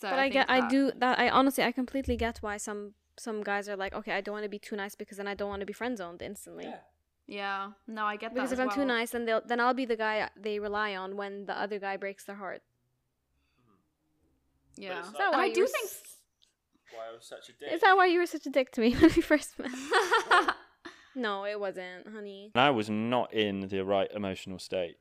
So 0.00 0.08
But 0.10 0.18
I, 0.18 0.22
think 0.30 0.32
get. 0.34 0.50
I 0.50 0.68
do 0.68 0.92
that. 0.96 1.18
I 1.18 1.28
honestly, 1.30 1.64
I 1.64 1.72
completely 1.72 2.16
get 2.16 2.38
why 2.42 2.56
some 2.58 2.94
some 3.18 3.42
guys 3.42 3.68
are 3.68 3.76
like, 3.76 3.94
okay, 3.94 4.12
I 4.12 4.20
don't 4.20 4.34
want 4.34 4.44
to 4.44 4.48
be 4.48 4.58
too 4.58 4.76
nice 4.76 4.94
because 4.94 5.16
then 5.18 5.28
I 5.28 5.34
don't 5.34 5.48
want 5.48 5.60
to 5.60 5.66
be 5.66 5.72
friend 5.72 5.96
zoned 5.96 6.20
instantly. 6.22 6.64
Yeah, 6.66 6.80
yeah. 7.26 7.70
no, 7.86 8.04
I 8.04 8.16
get 8.16 8.34
Because 8.34 8.50
that. 8.50 8.56
Because 8.56 8.66
if 8.66 8.72
as 8.72 8.78
I'm 8.78 8.82
too 8.82 8.86
nice, 8.86 9.10
then 9.10 9.24
they'll 9.26 9.42
then 9.46 9.58
I'll 9.60 9.74
be 9.74 9.86
the 9.86 9.96
guy 9.96 10.28
they 10.36 10.58
rely 10.58 10.94
on 10.96 11.16
when 11.16 11.46
the 11.46 11.58
other 11.58 11.78
guy 11.78 11.96
breaks 11.96 12.24
their 12.24 12.36
heart. 12.36 12.62
Hmm. 13.66 14.82
yeah, 14.82 14.98
it's 14.98 15.08
Is 15.08 15.14
that 15.14 15.28
and 15.32 15.36
why 15.36 15.44
I 15.44 15.52
do 15.52 15.62
were 15.62 15.66
think. 15.66 15.84
s- 15.86 16.16
Why 16.94 17.04
I 17.10 17.16
was 17.16 17.24
such 17.26 17.48
a 17.48 17.52
dick? 17.52 17.72
Is 17.72 17.80
that 17.80 17.96
why 17.96 18.06
you 18.06 18.18
were 18.20 18.26
such 18.26 18.46
a 18.46 18.50
dick 18.50 18.70
to 18.72 18.80
me 18.82 18.92
when 19.00 19.10
we 19.16 19.22
first 19.22 19.58
met? 19.58 19.70
no, 21.14 21.44
it 21.46 21.58
wasn't, 21.58 22.06
honey. 22.12 22.52
I 22.54 22.70
was 22.70 22.90
not 22.90 23.32
in 23.32 23.68
the 23.68 23.80
right 23.84 24.10
emotional 24.14 24.58
state, 24.58 24.96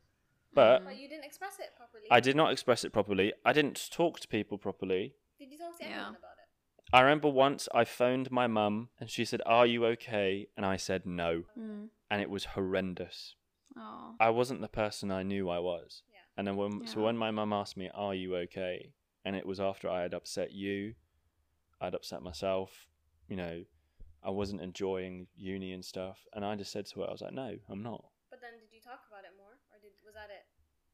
but 0.56 0.82
Mm. 0.84 0.98
you 1.00 1.08
didn't 1.08 1.26
express 1.26 1.60
it 1.60 1.76
properly. 1.76 2.08
I 2.10 2.20
did 2.20 2.36
not 2.36 2.52
express 2.52 2.84
it 2.84 2.92
properly. 2.94 3.34
I 3.44 3.54
didn't 3.54 3.90
talk 3.92 4.20
to 4.22 4.28
people 4.28 4.58
properly. 4.58 5.16
Did 5.38 5.52
you 5.52 5.58
talk 5.58 5.78
to 5.78 5.84
Yeah. 5.84 5.92
anyone 5.92 6.16
about 6.16 6.38
it? 6.38 6.46
I 6.94 7.02
remember 7.02 7.30
once 7.30 7.68
I 7.74 7.84
phoned 7.84 8.32
my 8.32 8.48
mum 8.48 8.90
and 9.00 9.10
she 9.10 9.26
said, 9.26 9.42
"Are 9.46 9.66
you 9.66 9.86
okay?" 9.88 10.48
and 10.56 10.66
I 10.66 10.78
said 10.78 11.06
no, 11.06 11.44
Mm. 11.58 11.90
and 12.10 12.22
it 12.22 12.30
was 12.30 12.46
horrendous. 12.56 13.36
Oh. 13.76 14.16
I 14.20 14.30
wasn't 14.30 14.62
the 14.62 14.70
person 14.70 15.12
I 15.12 15.24
knew 15.24 15.50
I 15.50 15.60
was. 15.60 16.04
Yeah. 16.08 16.20
And 16.38 16.48
then 16.48 16.56
when 16.56 16.86
so 16.88 17.02
when 17.04 17.18
my 17.18 17.32
mum 17.32 17.52
asked 17.54 17.76
me, 17.76 17.90
"Are 17.90 18.14
you 18.16 18.36
okay?" 18.38 18.94
and 19.26 19.36
it 19.36 19.46
was 19.46 19.60
after 19.60 19.90
I 19.90 20.02
had 20.04 20.14
upset 20.14 20.52
you, 20.52 20.96
I'd 21.82 21.96
upset 21.96 22.22
myself, 22.22 22.88
you 23.28 23.36
know, 23.36 23.66
I 24.22 24.30
wasn't 24.30 24.62
enjoying 24.62 25.28
uni 25.36 25.74
and 25.74 25.84
stuff, 25.84 26.28
and 26.34 26.46
I 26.46 26.56
just 26.56 26.72
said 26.72 26.86
to 26.88 27.02
her, 27.02 27.08
I 27.08 27.12
was 27.12 27.22
like, 27.22 27.34
"No, 27.34 27.58
I'm 27.68 27.82
not." 27.82 28.06
But 28.30 28.42
then, 28.42 28.60
did 28.60 28.72
you 28.72 28.80
talk 28.80 29.02
about 29.08 29.26
it 29.26 29.36
more, 29.36 29.58
or 29.74 29.80
did 29.82 29.94
was 30.05 30.05
that 30.16 30.30
it? 30.30 30.44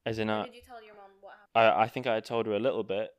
As 0.05 0.19
in, 0.19 0.29
uh, 0.29 0.45
you 0.53 0.61
tell 0.65 0.83
your 0.83 0.95
mom 0.95 1.11
what 1.21 1.33
happened? 1.53 1.79
I 1.79 1.83
I 1.83 1.87
think 1.87 2.07
I 2.07 2.15
had 2.15 2.25
told 2.25 2.45
her 2.47 2.53
a 2.53 2.59
little 2.59 2.83
bit, 2.83 3.09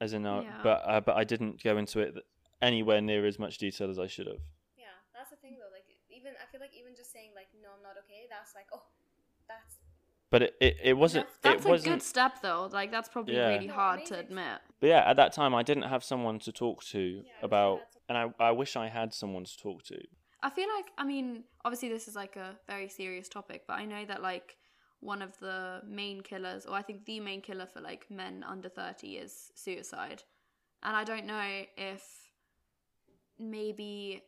as 0.00 0.12
in, 0.12 0.24
uh, 0.26 0.42
Yeah. 0.42 0.60
but 0.62 0.82
uh, 0.86 1.00
but 1.00 1.16
I 1.16 1.24
didn't 1.24 1.62
go 1.62 1.76
into 1.76 2.00
it 2.00 2.14
anywhere 2.62 3.00
near 3.00 3.26
as 3.26 3.38
much 3.38 3.58
detail 3.58 3.90
as 3.90 3.98
I 3.98 4.06
should 4.06 4.26
have. 4.26 4.40
Yeah, 4.76 4.84
that's 5.14 5.30
the 5.30 5.36
thing 5.36 5.56
though. 5.58 5.72
Like, 5.74 5.86
even 6.08 6.32
I 6.42 6.46
feel 6.50 6.60
like 6.60 6.70
even 6.78 6.94
just 6.96 7.12
saying 7.12 7.30
like, 7.34 7.48
no, 7.62 7.68
I'm 7.76 7.82
not 7.82 7.96
okay. 8.04 8.26
That's 8.30 8.54
like, 8.54 8.66
oh, 8.72 8.82
that's 9.48 9.76
But 10.30 10.42
it, 10.42 10.54
it, 10.60 10.76
it 10.84 10.92
wasn't. 10.94 11.26
That's 11.42 11.62
it 11.62 11.66
a 11.66 11.70
wasn't. 11.70 11.94
good 11.94 12.02
step 12.02 12.40
though. 12.42 12.68
Like 12.72 12.90
that's 12.90 13.08
probably 13.08 13.34
Yeah. 13.34 13.48
really 13.48 13.66
No, 13.66 13.74
hard 13.74 14.04
to 14.06 14.18
admit. 14.18 14.58
But 14.80 14.86
yeah, 14.86 15.02
at 15.10 15.16
that 15.16 15.32
time, 15.32 15.54
I 15.54 15.62
didn't 15.62 15.84
have 15.84 16.04
someone 16.04 16.38
to 16.40 16.52
talk 16.52 16.84
to 16.84 16.98
I 16.98 17.02
wish 17.02 17.26
I 17.42 17.44
about, 17.46 17.80
and 18.08 18.16
I, 18.18 18.32
I 18.38 18.50
wish 18.52 18.76
I 18.76 18.88
had 18.88 19.12
someone 19.12 19.44
to 19.44 19.56
talk 19.58 19.82
to. 19.84 19.98
I 20.42 20.48
feel 20.50 20.68
like 20.74 20.86
I 20.96 21.04
mean, 21.04 21.44
obviously 21.64 21.88
this 21.88 22.08
is 22.08 22.14
like 22.16 22.36
a 22.36 22.56
very 22.66 22.88
serious 22.88 23.28
topic, 23.28 23.64
but 23.66 23.74
I 23.74 23.84
know 23.84 24.04
that 24.06 24.22
like 24.22 24.56
one 25.00 25.22
of 25.22 25.36
the 25.38 25.82
main 25.86 26.20
killers, 26.20 26.66
or 26.66 26.74
I 26.74 26.82
think 26.82 27.04
the 27.04 27.20
main 27.20 27.40
killer 27.40 27.66
for 27.66 27.80
like 27.80 28.10
men 28.10 28.44
under 28.46 28.68
30 28.68 29.16
is 29.16 29.50
suicide. 29.54 30.22
And 30.82 30.96
I 30.96 31.04
don't 31.04 31.26
know 31.26 31.62
if 31.76 32.02
maybe 33.38 34.22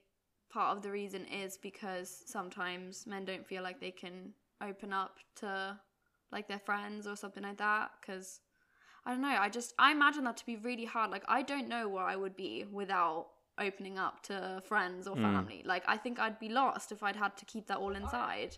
part 0.51 0.77
of 0.77 0.83
the 0.83 0.91
reason 0.91 1.25
is 1.27 1.57
because 1.57 2.23
sometimes 2.27 3.07
men 3.07 3.25
don't 3.25 3.47
feel 3.47 3.63
like 3.63 3.81
they 3.81 3.91
can 3.91 4.33
open 4.63 4.93
up 4.93 5.19
to 5.37 5.79
like 6.31 6.49
their 6.49 6.59
friends 6.59 7.07
or 7.07 7.17
something 7.17 7.43
like 7.43 7.59
that 7.59 7.91
cuz 8.05 8.41
I 9.05 9.11
don't 9.13 9.21
know, 9.23 9.37
I 9.39 9.49
just 9.49 9.75
I 9.79 9.91
imagine 9.91 10.25
that 10.25 10.37
to 10.39 10.47
be 10.47 10.57
really 10.57 10.85
hard. 10.85 11.11
Like 11.11 11.25
I 11.29 11.43
don't 11.43 11.69
know 11.69 11.89
where 11.89 12.05
I 12.05 12.15
would 12.17 12.37
be 12.37 12.65
without 12.65 13.29
opening 13.59 13.99
up 13.99 14.23
to 14.25 14.63
friends 14.65 15.07
or 15.09 15.17
Mm. 15.17 15.23
family. 15.23 15.63
Like 15.65 15.85
I 15.87 15.97
think 15.97 16.19
I'd 16.21 16.39
be 16.39 16.49
lost 16.49 16.93
if 16.93 17.03
I'd 17.03 17.17
had 17.17 17.37
to 17.39 17.45
keep 17.45 17.67
that 17.67 17.79
all 17.79 17.97
inside. 17.97 18.57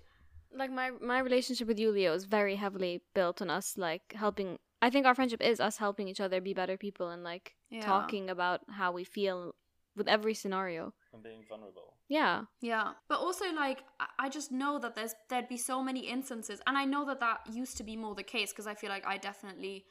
Like 0.54 0.70
my 0.70 0.90
my 1.00 1.18
relationship 1.18 1.68
with 1.68 1.78
Julio 1.78 2.12
is 2.14 2.24
very 2.24 2.56
heavily 2.56 3.02
built 3.14 3.42
on 3.42 3.50
us 3.50 3.76
like 3.76 4.12
helping. 4.14 4.58
I 4.82 4.90
think 4.90 5.06
our 5.06 5.14
friendship 5.14 5.40
is 5.42 5.60
us 5.60 5.78
helping 5.78 6.08
each 6.08 6.20
other 6.20 6.40
be 6.40 6.54
better 6.54 6.76
people 6.76 7.08
and 7.10 7.24
like 7.24 7.54
Yeah. 7.70 7.80
talking 7.80 8.28
about 8.30 8.60
how 8.70 8.92
we 8.92 9.04
feel 9.04 9.54
with 9.96 10.08
every 10.08 10.34
scenario. 10.34 10.92
And 11.12 11.22
being 11.22 11.44
vulnerable. 11.48 11.94
Yeah, 12.08 12.44
Yeah, 12.60 12.92
but 13.08 13.18
also 13.18 13.50
like 13.52 13.82
I- 13.98 14.08
I 14.18 14.28
just 14.28 14.50
know 14.52 14.78
that 14.78 14.94
there's 14.94 15.14
there'd 15.28 15.48
be 15.48 15.56
so 15.56 15.82
many 15.82 16.00
instances, 16.00 16.60
and 16.66 16.76
I 16.76 16.84
know 16.84 17.04
that 17.06 17.20
that 17.20 17.46
used 17.50 17.76
to 17.78 17.84
be 17.84 17.96
more 17.96 18.14
the 18.14 18.22
case 18.22 18.52
because 18.52 18.66
I 18.66 18.74
feel 18.74 18.90
like 18.90 19.06
I 19.06 19.16
definitely 19.18 19.86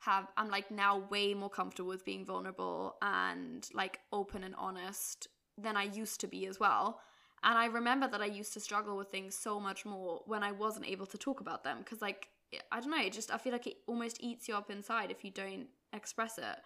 have 0.00 0.30
I'm 0.36 0.48
like 0.48 0.70
now 0.70 0.98
way 0.98 1.34
more 1.34 1.50
comfortable 1.50 1.88
with 1.88 2.04
being 2.04 2.24
vulnerable 2.24 2.96
and 3.02 3.68
like 3.72 4.00
open 4.12 4.44
and 4.44 4.54
honest 4.56 5.28
than 5.58 5.76
I 5.76 5.84
used 5.84 6.20
to 6.20 6.28
be 6.28 6.46
as 6.46 6.60
well. 6.60 7.00
And 7.42 7.56
I 7.56 7.66
remember 7.66 8.08
that 8.08 8.20
I 8.20 8.26
used 8.26 8.52
to 8.54 8.60
struggle 8.60 8.96
with 8.96 9.08
things 9.08 9.34
so 9.34 9.60
much 9.60 9.84
more 9.84 10.22
when 10.26 10.42
I 10.42 10.52
wasn't 10.52 10.86
able 10.86 11.06
to 11.06 11.18
talk 11.18 11.40
about 11.40 11.64
them 11.64 11.78
because 11.78 12.00
like 12.00 12.28
I 12.70 12.80
don't 12.80 12.90
know, 12.90 13.02
it 13.02 13.12
just 13.12 13.32
I 13.32 13.38
feel 13.38 13.52
like 13.52 13.66
it 13.66 13.78
almost 13.86 14.18
eats 14.20 14.48
you 14.48 14.54
up 14.54 14.70
inside 14.70 15.10
if 15.10 15.24
you 15.24 15.30
don't 15.30 15.66
express 15.92 16.38
it. 16.38 16.56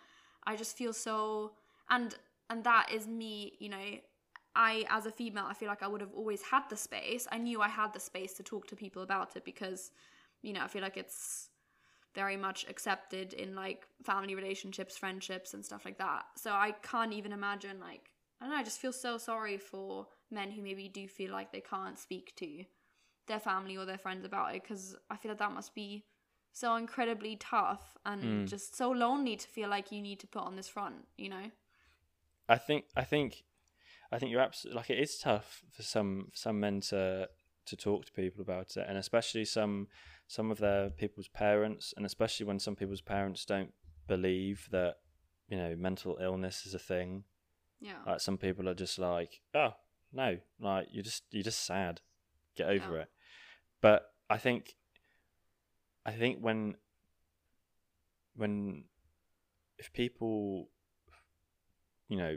I 0.46 0.56
just 0.56 0.76
feel 0.76 0.92
so 0.92 1.52
and 1.88 2.14
and 2.48 2.64
that 2.64 2.90
is 2.92 3.06
me, 3.06 3.54
you 3.58 3.68
know, 3.68 3.98
I 4.54 4.84
as 4.88 5.06
a 5.06 5.10
female, 5.10 5.46
I 5.48 5.54
feel 5.54 5.68
like 5.68 5.82
I 5.82 5.88
would 5.88 6.00
have 6.00 6.14
always 6.14 6.42
had 6.42 6.62
the 6.68 6.76
space. 6.76 7.26
I 7.30 7.38
knew 7.38 7.60
I 7.60 7.68
had 7.68 7.92
the 7.92 8.00
space 8.00 8.34
to 8.34 8.42
talk 8.42 8.66
to 8.68 8.76
people 8.76 9.02
about 9.02 9.36
it 9.36 9.44
because, 9.44 9.90
you 10.42 10.52
know, 10.52 10.62
I 10.62 10.68
feel 10.68 10.82
like 10.82 10.96
it's 10.96 11.50
very 12.14 12.36
much 12.36 12.66
accepted 12.68 13.32
in 13.34 13.54
like 13.54 13.86
family 14.02 14.34
relationships, 14.34 14.96
friendships 14.96 15.54
and 15.54 15.64
stuff 15.64 15.84
like 15.84 15.98
that. 15.98 16.24
So 16.36 16.50
I 16.50 16.72
can't 16.82 17.12
even 17.12 17.32
imagine 17.32 17.78
like 17.80 18.10
I 18.40 18.44
don't 18.44 18.50
know, 18.54 18.56
I 18.60 18.62
just 18.64 18.80
feel 18.80 18.92
so 18.92 19.18
sorry 19.18 19.58
for 19.58 20.06
men 20.30 20.50
who 20.50 20.62
maybe 20.62 20.88
do 20.88 21.06
feel 21.08 21.32
like 21.32 21.52
they 21.52 21.60
can't 21.60 21.98
speak 21.98 22.34
to 22.36 22.64
their 23.26 23.40
family 23.40 23.76
or 23.76 23.84
their 23.84 23.98
friends 23.98 24.24
about 24.24 24.54
it 24.54 24.62
because 24.62 24.96
I 25.10 25.16
feel 25.16 25.32
like 25.32 25.38
that 25.38 25.52
must 25.52 25.74
be 25.74 26.06
so 26.52 26.74
incredibly 26.76 27.36
tough 27.36 27.96
and 28.04 28.22
Mm. 28.22 28.46
just 28.46 28.74
so 28.76 28.90
lonely 28.90 29.36
to 29.36 29.46
feel 29.48 29.68
like 29.68 29.92
you 29.92 30.00
need 30.02 30.20
to 30.20 30.26
put 30.26 30.42
on 30.42 30.56
this 30.56 30.68
front, 30.68 31.06
you 31.18 31.28
know? 31.28 31.50
I 32.48 32.58
think 32.58 32.86
I 32.96 33.04
think 33.04 33.44
I 34.12 34.18
think 34.18 34.32
you're 34.32 34.40
absolutely 34.40 34.76
like 34.78 34.90
it 34.90 34.98
is 34.98 35.18
tough 35.18 35.62
for 35.72 35.82
some 35.82 36.28
some 36.34 36.60
men 36.60 36.80
to 36.82 37.28
to 37.66 37.76
talk 37.76 38.06
to 38.06 38.12
people 38.12 38.42
about 38.42 38.76
it, 38.76 38.86
and 38.88 38.98
especially 38.98 39.44
some 39.44 39.88
some 40.26 40.50
of 40.50 40.58
their 40.58 40.90
people's 40.90 41.28
parents, 41.28 41.94
and 41.96 42.04
especially 42.06 42.46
when 42.46 42.58
some 42.58 42.76
people's 42.76 43.00
parents 43.02 43.44
don't 43.44 43.72
believe 44.08 44.68
that 44.72 44.96
you 45.48 45.56
know 45.56 45.76
mental 45.76 46.18
illness 46.20 46.66
is 46.66 46.74
a 46.74 46.78
thing. 46.78 47.24
Yeah. 47.80 47.96
Like 48.06 48.20
some 48.20 48.38
people 48.38 48.68
are 48.68 48.74
just 48.74 48.98
like, 48.98 49.40
oh 49.54 49.72
no, 50.12 50.38
like 50.60 50.88
you're 50.90 51.04
just 51.04 51.24
you're 51.30 51.42
just 51.42 51.64
sad, 51.64 52.00
get 52.56 52.68
over 52.68 52.96
Yeah. 52.96 53.02
it. 53.02 53.08
But 53.80 54.02
I 54.28 54.38
think 54.38 54.74
I 56.04 56.12
think 56.12 56.38
when 56.40 56.76
when 58.36 58.84
if 59.78 59.92
people 59.92 60.68
you 62.08 62.16
know 62.16 62.36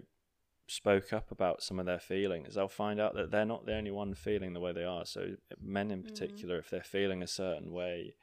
spoke 0.68 1.12
up 1.12 1.32
about 1.32 1.62
some 1.62 1.78
of 1.80 1.86
their 1.86 2.00
feelings 2.00 2.56
they'll 2.56 2.68
find 2.70 3.00
out 3.00 3.14
that 3.16 3.32
they're 3.32 3.46
not 3.46 3.66
the 3.66 3.76
only 3.76 3.92
one 3.92 4.14
feeling 4.14 4.54
the 4.54 4.60
way 4.60 4.72
they 4.72 4.84
are 4.84 5.06
so 5.06 5.36
men 5.62 5.92
in 5.92 6.04
Mhm. 6.04 6.06
particular 6.06 6.58
if 6.58 6.70
they're 6.70 6.82
feeling 6.84 7.22
a 7.22 7.28
certain 7.28 7.72
way 7.72 8.16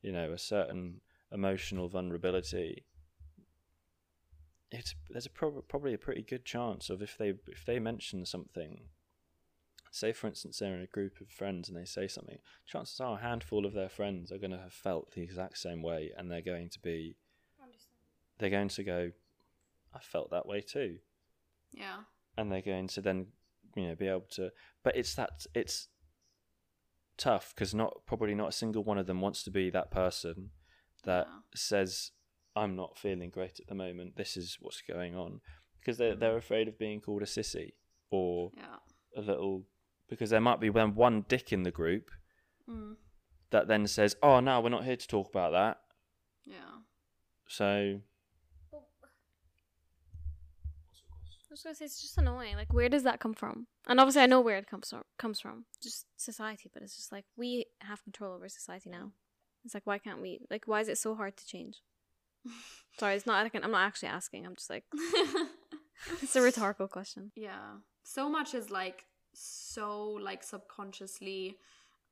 you 0.00 0.12
know 0.12 0.32
a 0.32 0.38
certain 0.38 1.00
emotional 1.32 1.88
vulnerability 1.88 2.84
it's 4.72 4.94
there's 5.10 5.26
a 5.26 5.30
prob- 5.30 5.68
probably 5.68 5.94
a 5.94 5.98
pretty 5.98 6.22
good 6.22 6.44
chance 6.44 6.90
of 6.90 7.02
if 7.02 7.16
they 7.18 7.34
if 7.46 7.64
they 7.66 7.78
mention 7.78 8.24
something 8.26 8.88
say 9.90 10.12
for 10.12 10.26
instance 10.26 10.58
they're 10.58 10.74
in 10.74 10.80
a 10.82 10.86
group 10.86 11.20
of 11.20 11.28
friends 11.28 11.68
and 11.68 11.76
they 11.76 11.84
say 11.84 12.08
something 12.08 12.38
chances 12.66 12.98
are 12.98 13.18
a 13.18 13.22
handful 13.22 13.66
of 13.66 13.74
their 13.74 13.90
friends 13.90 14.32
are 14.32 14.38
going 14.38 14.50
to 14.50 14.56
have 14.58 14.72
felt 14.72 15.12
the 15.12 15.20
exact 15.22 15.58
same 15.58 15.82
way 15.82 16.10
and 16.16 16.30
they're 16.30 16.40
going 16.40 16.68
to 16.70 16.78
be 16.80 17.14
they're 18.38 18.48
going 18.50 18.68
to 18.68 18.82
go 18.82 19.10
i 19.94 19.98
felt 20.00 20.30
that 20.30 20.46
way 20.46 20.60
too 20.62 20.96
Yeah. 21.72 21.98
and 22.38 22.50
they're 22.50 22.62
going 22.62 22.88
to 22.88 23.02
then 23.02 23.26
you 23.76 23.88
know 23.88 23.94
be 23.94 24.08
able 24.08 24.26
to 24.32 24.50
but 24.82 24.96
it's 24.96 25.14
that 25.16 25.44
it's 25.54 25.88
tough 27.18 27.52
because 27.54 27.74
not 27.74 27.92
probably 28.06 28.34
not 28.34 28.48
a 28.48 28.52
single 28.52 28.82
one 28.82 28.98
of 28.98 29.06
them 29.06 29.20
wants 29.20 29.42
to 29.44 29.50
be 29.50 29.68
that 29.70 29.90
person 29.90 30.50
that 31.04 31.26
Yeah. 31.28 31.38
says 31.54 32.12
i'm 32.56 32.76
not 32.76 32.98
feeling 32.98 33.30
great 33.30 33.58
at 33.60 33.66
the 33.66 33.74
moment 33.74 34.16
this 34.16 34.36
is 34.36 34.58
what's 34.60 34.82
going 34.82 35.14
on 35.16 35.40
because 35.80 35.98
they're, 35.98 36.14
they're 36.14 36.36
afraid 36.36 36.68
of 36.68 36.78
being 36.78 37.00
called 37.00 37.22
a 37.22 37.26
sissy 37.26 37.72
or 38.10 38.50
Yeah. 38.56 38.76
a 39.16 39.20
little 39.20 39.64
because 40.08 40.30
there 40.30 40.40
might 40.40 40.60
be 40.60 40.68
then 40.68 40.94
one 40.94 41.24
dick 41.28 41.52
in 41.52 41.62
the 41.62 41.70
group 41.70 42.10
Mm. 42.68 42.96
that 43.50 43.66
then 43.66 43.86
says 43.88 44.14
oh 44.22 44.38
no 44.40 44.60
we're 44.60 44.68
not 44.68 44.84
here 44.84 44.96
to 44.96 45.08
talk 45.08 45.28
about 45.28 45.52
that 45.52 45.80
Yeah. 46.44 46.80
so 47.48 48.00
I 51.50 51.52
was 51.52 51.62
gonna 51.62 51.74
say 51.74 51.84
it's 51.84 52.00
just 52.00 52.16
annoying. 52.16 52.56
Like, 52.56 52.72
where 52.72 52.88
does 52.88 53.02
that 53.02 53.20
come 53.20 53.34
from? 53.34 53.66
And 53.86 54.00
obviously, 54.00 54.22
I 54.22 54.26
know 54.26 54.40
where 54.40 54.56
it 54.56 54.66
comes 54.66 54.88
from. 54.88 55.02
Comes 55.18 55.38
from 55.38 55.66
just 55.82 56.06
society, 56.16 56.70
but 56.72 56.82
it's 56.82 56.96
just 56.96 57.12
like 57.12 57.26
we 57.36 57.66
have 57.82 58.02
control 58.02 58.32
over 58.34 58.48
society 58.48 58.88
now. 58.88 59.10
It's 59.62 59.74
like, 59.74 59.86
why 59.86 59.98
can't 59.98 60.22
we? 60.22 60.40
Like, 60.50 60.64
why 60.66 60.80
is 60.80 60.88
it 60.88 60.96
so 60.96 61.14
hard 61.14 61.36
to 61.36 61.46
change? 61.46 61.82
Sorry, 62.98 63.14
it's 63.16 63.26
not. 63.26 63.50
I'm 63.54 63.70
not 63.70 63.86
actually 63.86 64.08
asking. 64.10 64.46
I'm 64.46 64.54
just 64.54 64.70
like, 64.70 64.84
it's 66.22 66.36
a 66.36 66.42
rhetorical 66.42 66.88
question. 66.88 67.32
yeah. 67.36 67.76
So 68.04 68.28
much 68.28 68.54
is 68.54 68.70
like 68.70 69.04
so 69.34 70.18
like 70.20 70.42
subconsciously, 70.42 71.56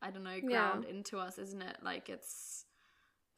I 0.00 0.10
don't 0.10 0.24
know, 0.24 0.40
Yeah. 0.42 0.70
ground 0.70 0.84
into 0.84 1.18
us, 1.18 1.38
isn't 1.38 1.62
it? 1.62 1.78
Like 1.82 2.08
it's 2.08 2.64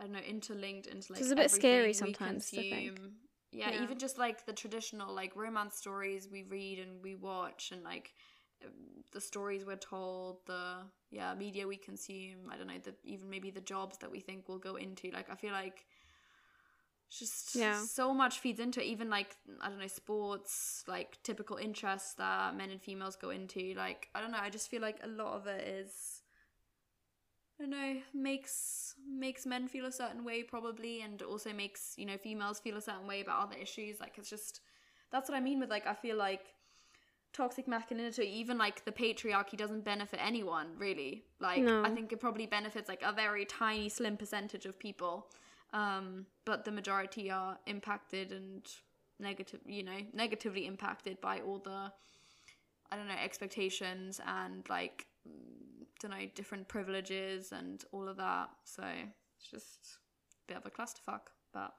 I 0.00 0.04
don't 0.04 0.12
know, 0.12 0.20
interlinked 0.20 0.86
into 0.86 1.12
like 1.12 1.22
It's 1.22 1.30
a 1.30 1.36
bit 1.36 1.50
scary 1.50 1.92
sometimes 1.92 2.48
think. 2.50 2.98
Yeah, 3.52 3.70
Yeah. 3.70 3.82
even 3.84 3.98
just 3.98 4.18
like 4.18 4.46
the 4.46 4.52
traditional 4.52 5.14
like 5.14 5.36
romance 5.36 5.76
stories 5.76 6.28
we 6.30 6.42
read 6.44 6.78
and 6.78 7.02
we 7.02 7.16
watch 7.16 7.70
and 7.72 7.82
like 7.82 8.12
the 9.12 9.20
stories 9.20 9.64
we're 9.64 9.76
told, 9.76 10.38
the 10.46 10.76
yeah, 11.10 11.34
media 11.34 11.66
we 11.66 11.76
consume, 11.76 12.50
I 12.50 12.56
don't 12.56 12.68
know, 12.68 12.78
the 12.82 12.94
even 13.04 13.28
maybe 13.28 13.50
the 13.50 13.60
jobs 13.60 13.98
that 13.98 14.10
we 14.10 14.20
think 14.20 14.48
we'll 14.48 14.58
go 14.58 14.76
into. 14.76 15.10
Like 15.10 15.30
I 15.30 15.34
feel 15.34 15.52
like 15.52 15.84
just 17.18 17.54
Yeah. 17.54 17.86
so 17.94 18.14
much 18.14 18.40
feeds 18.40 18.60
into 18.60 18.82
it. 18.82 18.86
Even 18.86 19.10
like 19.10 19.36
I 19.60 19.68
don't 19.68 19.78
know, 19.78 19.86
sports, 19.86 20.84
like 20.86 21.18
typical 21.22 21.56
interests 21.56 22.14
that 22.14 22.56
men 22.56 22.70
and 22.70 22.80
females 22.80 23.16
go 23.16 23.30
into. 23.30 23.74
Like 23.76 24.08
I 24.14 24.20
don't 24.20 24.32
know, 24.32 24.38
I 24.40 24.50
just 24.50 24.68
feel 24.70 24.82
like 24.82 24.98
a 25.02 25.08
lot 25.08 25.34
of 25.34 25.46
it 25.46 25.66
is 25.66 26.22
I 27.58 27.64
don't 27.64 27.70
know, 27.70 28.00
makes 28.14 28.94
makes 29.08 29.46
men 29.46 29.68
feel 29.68 29.86
a 29.86 29.92
certain 29.92 30.24
way 30.24 30.42
probably 30.42 31.02
and 31.02 31.20
also 31.22 31.52
makes, 31.52 31.94
you 31.96 32.06
know, 32.06 32.16
females 32.16 32.58
feel 32.60 32.76
a 32.76 32.80
certain 32.80 33.06
way 33.06 33.20
about 33.20 33.42
other 33.48 33.56
issues. 33.60 34.00
Like 34.00 34.18
it's 34.18 34.30
just 34.30 34.60
that's 35.10 35.28
what 35.28 35.36
I 35.36 35.40
mean 35.40 35.60
with 35.60 35.70
like 35.70 35.86
I 35.86 35.94
feel 35.94 36.16
like 36.16 36.54
toxic 37.32 37.68
masculinity, 37.68 38.24
even 38.26 38.58
like 38.58 38.84
the 38.84 38.92
patriarchy 38.92 39.56
doesn't 39.56 39.84
benefit 39.84 40.20
anyone 40.22 40.68
really. 40.78 41.24
Like 41.40 41.62
No. 41.62 41.82
I 41.84 41.90
think 41.90 42.12
it 42.12 42.20
probably 42.20 42.46
benefits 42.46 42.88
like 42.88 43.02
a 43.02 43.12
very 43.12 43.44
tiny 43.44 43.88
slim 43.88 44.16
percentage 44.16 44.66
of 44.66 44.78
people. 44.78 45.28
Um, 45.72 46.26
but 46.44 46.64
the 46.64 46.70
majority 46.70 47.30
are 47.30 47.58
impacted 47.66 48.30
and 48.32 48.66
negative 49.18 49.60
you 49.64 49.82
know, 49.82 49.98
negatively 50.12 50.66
impacted 50.66 51.20
by 51.20 51.40
all 51.40 51.58
the 51.58 51.92
I 52.90 52.96
don't 52.96 53.08
know, 53.08 53.14
expectations 53.14 54.20
and 54.26 54.68
like 54.68 55.06
don't 56.00 56.10
know, 56.10 56.26
different 56.34 56.68
privileges 56.68 57.52
and 57.52 57.82
all 57.92 58.08
of 58.08 58.16
that. 58.18 58.50
So 58.64 58.82
it's 59.38 59.50
just 59.50 59.98
a 60.48 60.52
bit 60.52 60.56
of 60.58 60.66
a 60.66 60.70
clusterfuck. 60.70 61.30
But 61.52 61.72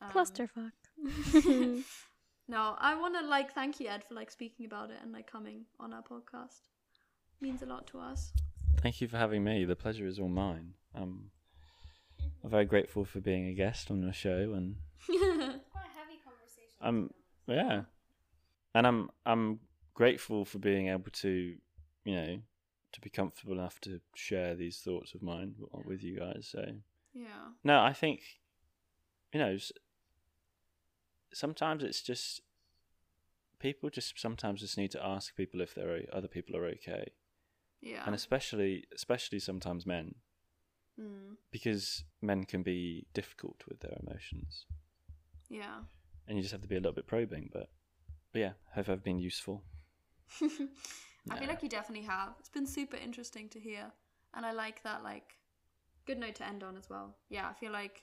um, 0.00 0.10
Clusterfuck. 0.10 0.72
no, 2.48 2.76
I 2.78 2.94
want 2.94 3.18
to 3.18 3.26
like 3.26 3.52
thank 3.54 3.80
you, 3.80 3.88
Ed, 3.88 4.04
for 4.04 4.14
like 4.14 4.30
speaking 4.30 4.66
about 4.66 4.90
it 4.90 4.98
and 5.02 5.12
like 5.12 5.30
coming 5.30 5.64
on 5.80 5.92
our 5.92 6.02
podcast. 6.02 6.68
It 7.40 7.42
means 7.42 7.62
a 7.62 7.66
lot 7.66 7.86
to 7.88 7.98
us. 7.98 8.32
Thank 8.80 9.00
you 9.00 9.08
for 9.08 9.16
having 9.16 9.42
me. 9.42 9.64
The 9.64 9.76
pleasure 9.76 10.06
is 10.06 10.20
all 10.20 10.28
mine. 10.28 10.74
Um, 10.94 11.30
I'm 12.44 12.50
very 12.50 12.64
grateful 12.64 13.04
for 13.04 13.20
being 13.20 13.46
a 13.48 13.54
guest 13.54 13.90
on 13.90 14.02
your 14.02 14.12
show, 14.12 14.52
and 14.54 14.76
Quite 15.06 15.18
a 15.18 15.98
heavy 15.98 16.18
conversation. 16.24 16.76
I'm 16.80 17.10
yeah, 17.46 17.82
and 18.74 18.86
I'm 18.86 19.10
I'm 19.26 19.60
grateful 19.94 20.44
for 20.44 20.58
being 20.58 20.88
able 20.88 21.10
to, 21.10 21.56
you 22.04 22.14
know, 22.14 22.38
to 22.92 23.00
be 23.00 23.10
comfortable 23.10 23.54
enough 23.54 23.80
to 23.82 24.00
share 24.14 24.54
these 24.54 24.78
thoughts 24.78 25.14
of 25.14 25.22
mine 25.22 25.54
w- 25.60 25.84
with 25.88 26.02
you 26.02 26.18
guys. 26.18 26.48
So 26.50 26.64
yeah. 27.12 27.48
no, 27.64 27.80
I 27.80 27.92
think, 27.92 28.20
you 29.32 29.40
know, 29.40 29.56
sometimes 31.32 31.82
it's 31.82 32.02
just 32.02 32.40
people 33.58 33.90
just 33.90 34.18
sometimes 34.18 34.60
just 34.60 34.78
need 34.78 34.90
to 34.92 35.04
ask 35.04 35.34
people 35.36 35.60
if 35.60 35.74
they're 35.74 36.02
other 36.12 36.28
people 36.28 36.56
are 36.56 36.66
okay, 36.66 37.08
Yeah. 37.80 38.02
and 38.06 38.14
especially 38.14 38.84
especially 38.94 39.40
sometimes 39.40 39.84
men. 39.86 40.14
Mm, 40.98 41.36
because 41.50 42.04
men 42.20 42.44
can 42.44 42.62
be 42.62 43.06
difficult 43.14 43.62
with 43.68 43.80
their 43.80 43.96
emotions 44.06 44.66
yeah. 45.48 45.78
and 46.26 46.36
you 46.36 46.42
just 46.42 46.52
have 46.52 46.62
to 46.62 46.68
be 46.68 46.76
a 46.76 46.78
little 46.78 46.92
bit 46.92 47.06
probing 47.06 47.48
but, 47.52 47.68
but 48.32 48.40
yeah 48.40 48.52
have 48.74 48.88
i've 48.88 49.04
been 49.04 49.18
useful 49.18 49.62
I 51.30 51.34
Yeah. 51.34 51.40
feel 51.40 51.48
like 51.48 51.62
you 51.62 51.68
definitely 51.68 52.06
have. 52.06 52.34
It's 52.38 52.48
been 52.48 52.66
super 52.66 52.96
interesting 52.96 53.48
to 53.50 53.60
hear. 53.60 53.92
And 54.34 54.46
I 54.46 54.52
like 54.52 54.82
that, 54.82 55.02
like, 55.02 55.34
good 56.06 56.18
note 56.18 56.36
to 56.36 56.46
end 56.46 56.62
on 56.62 56.76
as 56.76 56.88
well. 56.88 57.16
Yeah, 57.28 57.48
I 57.48 57.52
feel 57.54 57.72
like 57.72 58.02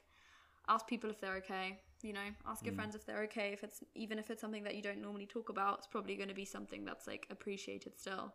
ask 0.68 0.88
people 0.88 1.10
if 1.10 1.20
they're 1.20 1.36
okay. 1.38 1.80
You 2.04 2.14
know, 2.14 2.28
ask 2.46 2.66
your 2.66 2.74
Mm. 2.74 2.76
friends 2.76 2.96
if 2.96 3.06
they're 3.06 3.24
okay. 3.24 3.52
If 3.54 3.64
it's 3.64 3.84
even 3.96 4.20
if 4.20 4.30
it's 4.30 4.42
something 4.42 4.64
that 4.64 4.76
you 4.76 4.82
don't 4.82 5.02
normally 5.02 5.26
talk 5.26 5.50
about, 5.50 5.80
it's 5.80 5.88
probably 5.88 6.16
going 6.16 6.30
to 6.30 6.36
be 6.36 6.46
something 6.46 6.86
that's 6.86 7.08
like 7.08 7.26
appreciated 7.32 7.98
still. 8.00 8.34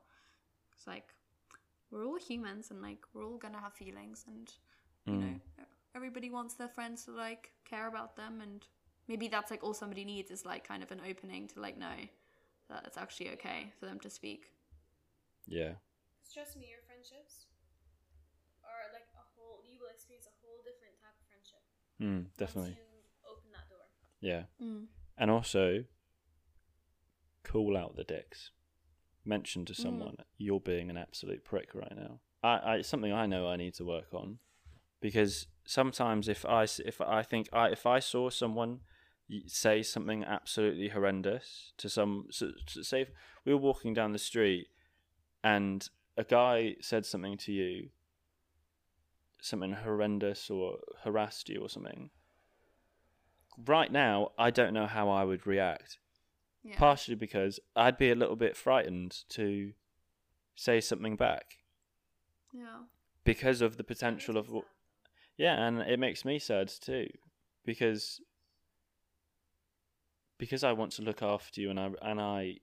It's 0.76 0.86
like 0.86 1.14
we're 1.90 2.04
all 2.06 2.16
humans 2.18 2.70
and 2.70 2.80
like 2.82 2.98
we're 3.14 3.24
all 3.24 3.38
gonna 3.38 3.60
have 3.60 3.74
feelings 3.74 4.24
and 4.26 4.52
you 5.06 5.14
Mm. 5.14 5.20
know 5.20 5.34
everybody 5.94 6.30
wants 6.30 6.54
their 6.54 6.68
friends 6.68 7.04
to 7.04 7.10
like 7.10 7.50
care 7.64 7.88
about 7.88 8.14
them 8.16 8.40
and 8.40 8.66
maybe 9.08 9.26
that's 9.28 9.50
like 9.50 9.64
all 9.64 9.74
somebody 9.74 10.04
needs 10.04 10.30
is 10.30 10.44
like 10.44 10.66
kind 10.66 10.82
of 10.82 10.90
an 10.92 11.00
opening 11.08 11.48
to 11.48 11.60
like 11.60 11.76
know 11.78 11.96
that 12.68 12.84
it's 12.86 12.96
actually 12.98 13.30
okay 13.30 13.72
for 13.80 13.86
them 13.86 13.98
to 14.00 14.08
speak. 14.10 14.52
yeah 15.46 15.72
Trust 16.32 16.56
me, 16.56 16.66
your 16.70 16.78
friendships 16.86 17.46
are 18.62 18.86
like 18.92 19.08
a 19.18 19.24
whole. 19.34 19.64
You 19.66 19.80
will 19.80 19.88
experience 19.92 20.28
a 20.28 20.36
whole 20.46 20.62
different 20.62 20.94
type 21.02 21.16
of 21.18 21.26
friendship. 21.26 21.62
mm, 22.00 22.30
definitely 22.38 22.76
you 22.78 23.02
open 23.28 23.50
that 23.50 23.68
door. 23.68 23.86
yeah 24.20 24.44
Mm. 24.62 24.86
and 25.18 25.30
also 25.30 25.82
call 27.42 27.76
out 27.76 27.96
the 27.96 28.04
dicks 28.04 28.50
mention 29.30 29.64
to 29.64 29.72
mm. 29.72 29.82
someone 29.82 30.16
you're 30.36 30.60
being 30.60 30.90
an 30.90 30.96
absolute 30.96 31.44
prick 31.44 31.70
right 31.74 31.94
now 31.96 32.20
I, 32.42 32.56
I 32.56 32.74
it's 32.76 32.88
something 32.88 33.12
i 33.12 33.26
know 33.26 33.48
i 33.48 33.56
need 33.56 33.74
to 33.74 33.84
work 33.84 34.12
on 34.12 34.38
because 35.00 35.46
sometimes 35.64 36.28
if 36.28 36.44
I 36.44 36.66
if 36.84 37.00
i 37.00 37.22
think 37.22 37.48
i 37.52 37.68
if 37.68 37.86
i 37.86 37.98
saw 38.00 38.28
someone 38.28 38.80
say 39.46 39.82
something 39.82 40.24
absolutely 40.24 40.88
horrendous 40.88 41.72
to 41.78 41.88
some 41.88 42.26
so, 42.30 42.50
so 42.66 42.82
say 42.82 43.02
if 43.02 43.10
we 43.44 43.54
were 43.54 43.60
walking 43.60 43.94
down 43.94 44.12
the 44.12 44.18
street 44.18 44.66
and 45.44 45.88
a 46.16 46.24
guy 46.24 46.76
said 46.80 47.06
something 47.06 47.36
to 47.38 47.52
you 47.52 47.90
something 49.42 49.72
horrendous 49.72 50.50
or 50.50 50.78
harassed 51.02 51.48
you 51.48 51.60
or 51.60 51.68
something, 51.68 52.10
right 53.66 53.90
now 53.90 54.32
I 54.38 54.50
don't 54.50 54.74
know 54.74 54.86
how 54.86 55.08
I 55.08 55.24
would 55.24 55.46
react. 55.46 55.98
Yeah. 56.62 56.76
Partially 56.76 57.14
because 57.14 57.58
I'd 57.74 57.96
be 57.96 58.10
a 58.10 58.14
little 58.14 58.36
bit 58.36 58.56
frightened 58.56 59.16
to 59.30 59.72
say 60.54 60.80
something 60.80 61.16
back 61.16 61.56
yeah. 62.52 62.80
because 63.24 63.62
of 63.62 63.76
the 63.78 63.84
potential 63.84 64.36
of 64.36 64.50
what. 64.50 64.64
Yeah, 65.38 65.54
and 65.66 65.80
it 65.80 65.98
makes 65.98 66.24
me 66.24 66.38
sad 66.38 66.68
too 66.68 67.08
because 67.64 68.20
because 70.38 70.64
I 70.64 70.72
want 70.72 70.92
to 70.92 71.02
look 71.02 71.22
after 71.22 71.60
you 71.60 71.70
and 71.70 71.80
I 71.80 71.90
and 72.02 72.20
I 72.20 72.56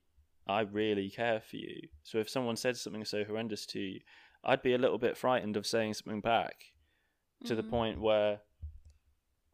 I 0.46 0.60
really 0.60 1.10
care 1.10 1.40
for 1.40 1.56
you. 1.56 1.88
So 2.02 2.18
if 2.18 2.28
someone 2.28 2.56
said 2.56 2.76
something 2.76 3.04
so 3.04 3.24
horrendous 3.24 3.66
to 3.66 3.80
you, 3.80 4.00
I'd 4.44 4.62
be 4.62 4.74
a 4.74 4.78
little 4.78 4.98
bit 4.98 5.16
frightened 5.16 5.56
of 5.56 5.66
saying 5.66 5.94
something 5.94 6.20
back 6.20 6.54
to 7.44 7.54
the 7.54 7.62
Mhm. 7.62 7.70
point 7.70 8.00
where 8.00 8.40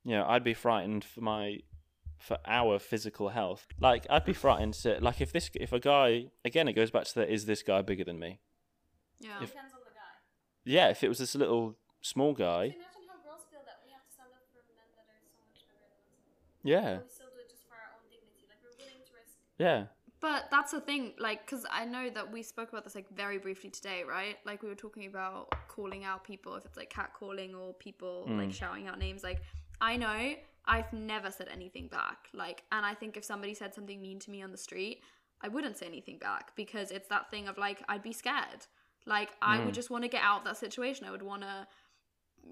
you 0.07 0.12
know, 0.12 0.26
I'd 0.26 0.44
be 0.44 0.52
frightened 0.52 1.02
for 1.02 1.22
my 1.22 1.61
for 2.26 2.38
our 2.46 2.78
physical 2.78 3.28
health. 3.28 3.66
Like 3.78 4.06
I'd 4.08 4.24
be 4.24 4.32
frightened 4.32 4.74
to 4.84 4.98
like 5.00 5.20
if 5.20 5.30
this 5.32 5.50
if 5.54 5.72
a 5.72 5.78
guy 5.80 6.26
again 6.44 6.66
it 6.68 6.72
goes 6.72 6.90
back 6.90 7.04
to 7.04 7.14
the 7.16 7.24
is 7.32 7.44
this 7.46 7.62
guy 7.62 7.82
bigger 7.82 8.04
than 8.04 8.18
me? 8.18 8.40
Yeah. 9.20 9.42
If- 9.42 9.50
Depends 9.52 9.74
on 9.74 9.80
the 9.84 9.90
guy. 9.90 10.12
Yeah, 10.64 10.88
if 10.88 11.04
it 11.04 11.08
was 11.08 11.18
this 11.18 11.34
little 11.34 11.76
small 12.00 12.32
guy, 12.32 12.64
Imagine 12.64 13.04
how 13.08 13.16
girls 13.26 13.44
feel 13.50 13.60
that 13.66 13.78
we 13.84 13.92
have 13.92 14.04
to 14.08 14.12
stand 14.12 14.30
up 14.32 14.44
for 14.52 14.60
men 14.72 14.88
that 14.96 15.06
are 15.12 15.20
so 15.28 15.37
much 15.44 15.60
bigger 15.68 15.84
than 15.84 15.92
us. 15.92 16.64
yeah, 16.64 17.02
We 17.04 17.08
still 17.12 17.28
do 17.34 17.40
it 17.44 17.50
just 17.50 17.64
for 17.68 17.74
our 17.76 17.92
own 17.96 18.04
dignity. 18.10 18.48
Like 18.48 18.60
we're 18.64 18.76
willing 18.80 19.04
to 19.04 19.12
risk. 19.12 19.37
yeah. 19.58 19.92
But 20.20 20.48
that's 20.50 20.72
the 20.72 20.80
thing, 20.80 21.12
like, 21.18 21.44
because 21.44 21.66
I 21.70 21.84
know 21.84 22.08
that 22.08 22.32
we 22.32 22.42
spoke 22.42 22.70
about 22.70 22.84
this 22.84 22.94
like 22.94 23.10
very 23.10 23.37
briefly 23.37 23.68
today, 23.68 24.04
right? 24.08 24.37
Like 24.46 24.62
we 24.62 24.70
were 24.70 24.74
talking 24.74 25.04
about 25.06 25.52
calling 25.68 26.02
out 26.04 26.24
people 26.24 26.54
if 26.56 26.64
it's 26.64 26.78
like 26.78 26.90
catcalling 26.90 27.54
or 27.54 27.74
people 27.74 28.24
like 28.26 28.48
Mm. 28.48 28.54
shouting 28.54 28.88
out 28.88 28.98
names. 28.98 29.22
Like 29.22 29.42
I 29.82 29.98
know 29.98 30.34
I've 30.66 30.92
never 30.92 31.31
said 31.31 31.48
anything 31.53 31.88
back. 31.88 32.29
Like, 32.33 32.64
and 32.72 32.87
I 32.87 32.94
think 32.94 33.16
if 33.16 33.24
somebody 33.24 33.55
said 33.55 33.74
something 33.74 34.00
mean 34.00 34.18
to 34.20 34.31
me 34.31 34.42
on 34.42 34.50
the 34.50 34.57
street, 34.59 35.03
I 35.40 35.48
wouldn't 35.48 35.77
say 35.77 35.87
anything 35.87 36.18
back 36.18 36.57
because 36.57 36.90
it's 36.90 37.09
that 37.09 37.31
thing 37.31 37.48
of 37.48 37.59
like 37.59 37.83
I'd 37.88 38.03
be 38.03 38.12
scared. 38.12 38.66
Like 39.07 39.31
I 39.42 39.59
would 39.59 39.72
Mm. 39.72 39.74
just 39.77 39.90
want 39.90 40.05
to 40.05 40.09
get 40.09 40.22
out 40.22 40.38
of 40.38 40.44
that 40.44 40.57
situation. 40.57 41.07
I 41.07 41.11
would 41.11 41.22
want 41.22 41.42
to, 41.42 41.66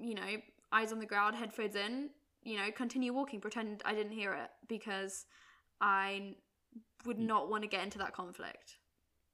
you 0.00 0.14
know, 0.14 0.36
eyes 0.70 0.92
on 0.92 0.98
the 0.98 1.06
ground, 1.06 1.36
headphones 1.36 1.74
in, 1.74 2.10
you 2.42 2.56
know, 2.58 2.70
continue 2.70 3.12
walking, 3.14 3.40
pretend 3.40 3.80
I 3.86 3.94
didn't 3.94 4.12
hear 4.12 4.34
it 4.34 4.50
because 4.68 5.24
I 5.80 6.34
would 7.06 7.18
not 7.18 7.48
want 7.50 7.62
to 7.62 7.68
get 7.68 7.82
into 7.82 7.98
that 7.98 8.12
conflict. 8.12 8.76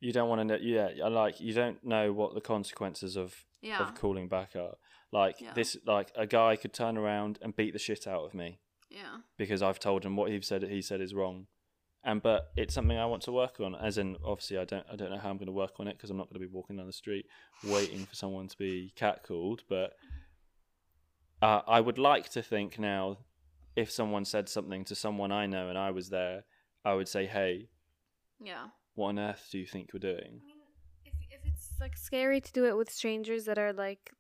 You 0.00 0.12
don't 0.12 0.28
want 0.28 0.40
to 0.40 0.44
know. 0.44 0.56
Yeah, 0.60 0.90
I 1.04 1.08
like 1.08 1.40
you 1.40 1.52
don't 1.52 1.82
know 1.84 2.12
what 2.12 2.34
the 2.34 2.40
consequences 2.40 3.16
of 3.16 3.44
Yeah. 3.60 3.82
of 3.82 3.94
calling 3.96 4.28
back 4.28 4.54
are. 4.54 4.76
Like 5.10 5.40
Yeah. 5.40 5.54
this, 5.54 5.76
like 5.84 6.12
a 6.14 6.26
guy 6.26 6.54
could 6.54 6.72
turn 6.72 6.96
around 6.96 7.38
and 7.42 7.56
beat 7.56 7.72
the 7.72 7.78
shit 7.80 8.06
out 8.06 8.24
of 8.24 8.34
me 8.34 8.60
Yeah. 8.90 9.18
because 9.36 9.62
I've 9.62 9.78
told 9.78 10.04
him 10.04 10.16
what 10.16 10.30
he 10.30 10.40
said 10.40 10.62
he 10.62 10.82
said 10.82 11.00
is 11.00 11.14
wrong. 11.14 11.46
And 12.04 12.22
but 12.22 12.52
it's 12.56 12.74
something 12.74 12.96
I 12.96 13.06
want 13.06 13.22
to 13.24 13.32
work 13.32 13.60
on. 13.60 13.74
As 13.74 13.98
in, 13.98 14.16
obviously, 14.24 14.56
I 14.58 14.64
don't 14.64 14.86
I 14.90 14.96
don't 14.96 15.10
know 15.10 15.18
how 15.18 15.30
I'm 15.30 15.36
going 15.36 15.46
to 15.46 15.52
work 15.52 15.72
on 15.78 15.88
it 15.88 15.96
because 15.96 16.10
I'm 16.10 16.16
not 16.16 16.28
going 16.30 16.40
to 16.40 16.46
be 16.48 16.52
walking 16.54 16.76
down 16.76 16.86
the 16.86 16.92
street 16.92 17.26
waiting 17.64 18.06
for 18.06 18.14
someone 18.14 18.46
to 18.48 18.56
be 18.56 18.92
catcalled. 18.96 19.60
But 19.68 19.94
uh, 21.42 21.62
I 21.66 21.80
would 21.80 21.98
like 21.98 22.28
to 22.30 22.42
think 22.42 22.78
now, 22.78 23.18
if 23.76 23.90
someone 23.90 24.24
said 24.24 24.48
something 24.48 24.84
to 24.86 24.94
someone 24.94 25.30
I 25.32 25.46
know 25.46 25.68
and 25.68 25.78
I 25.78 25.90
was 25.90 26.08
there, 26.10 26.44
I 26.84 26.94
would 26.94 27.08
say, 27.08 27.26
"Hey, 27.26 27.68
Yeah. 28.40 28.68
what 28.94 29.08
on 29.08 29.18
earth 29.18 29.48
do 29.52 29.58
you 29.58 29.66
think 29.66 29.90
you're 29.92 30.00
doing?" 30.00 30.40
I 30.42 30.46
mean, 30.46 30.62
if 31.04 31.14
if 31.30 31.40
it's 31.44 31.72
like 31.80 31.96
scary 31.96 32.40
to 32.40 32.52
do 32.52 32.64
it 32.64 32.76
with 32.76 32.90
strangers 32.90 33.44
that 33.44 33.58
are 33.58 33.72
like 33.72 34.12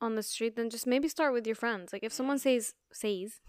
on 0.00 0.14
the 0.14 0.22
street, 0.22 0.56
then 0.56 0.68
just 0.70 0.86
maybe 0.86 1.08
start 1.08 1.32
with 1.32 1.46
your 1.46 1.56
friends. 1.56 1.92
Like 1.92 2.02
if 2.04 2.12
someone 2.12 2.38
says 2.38 2.74
says, 2.92 3.40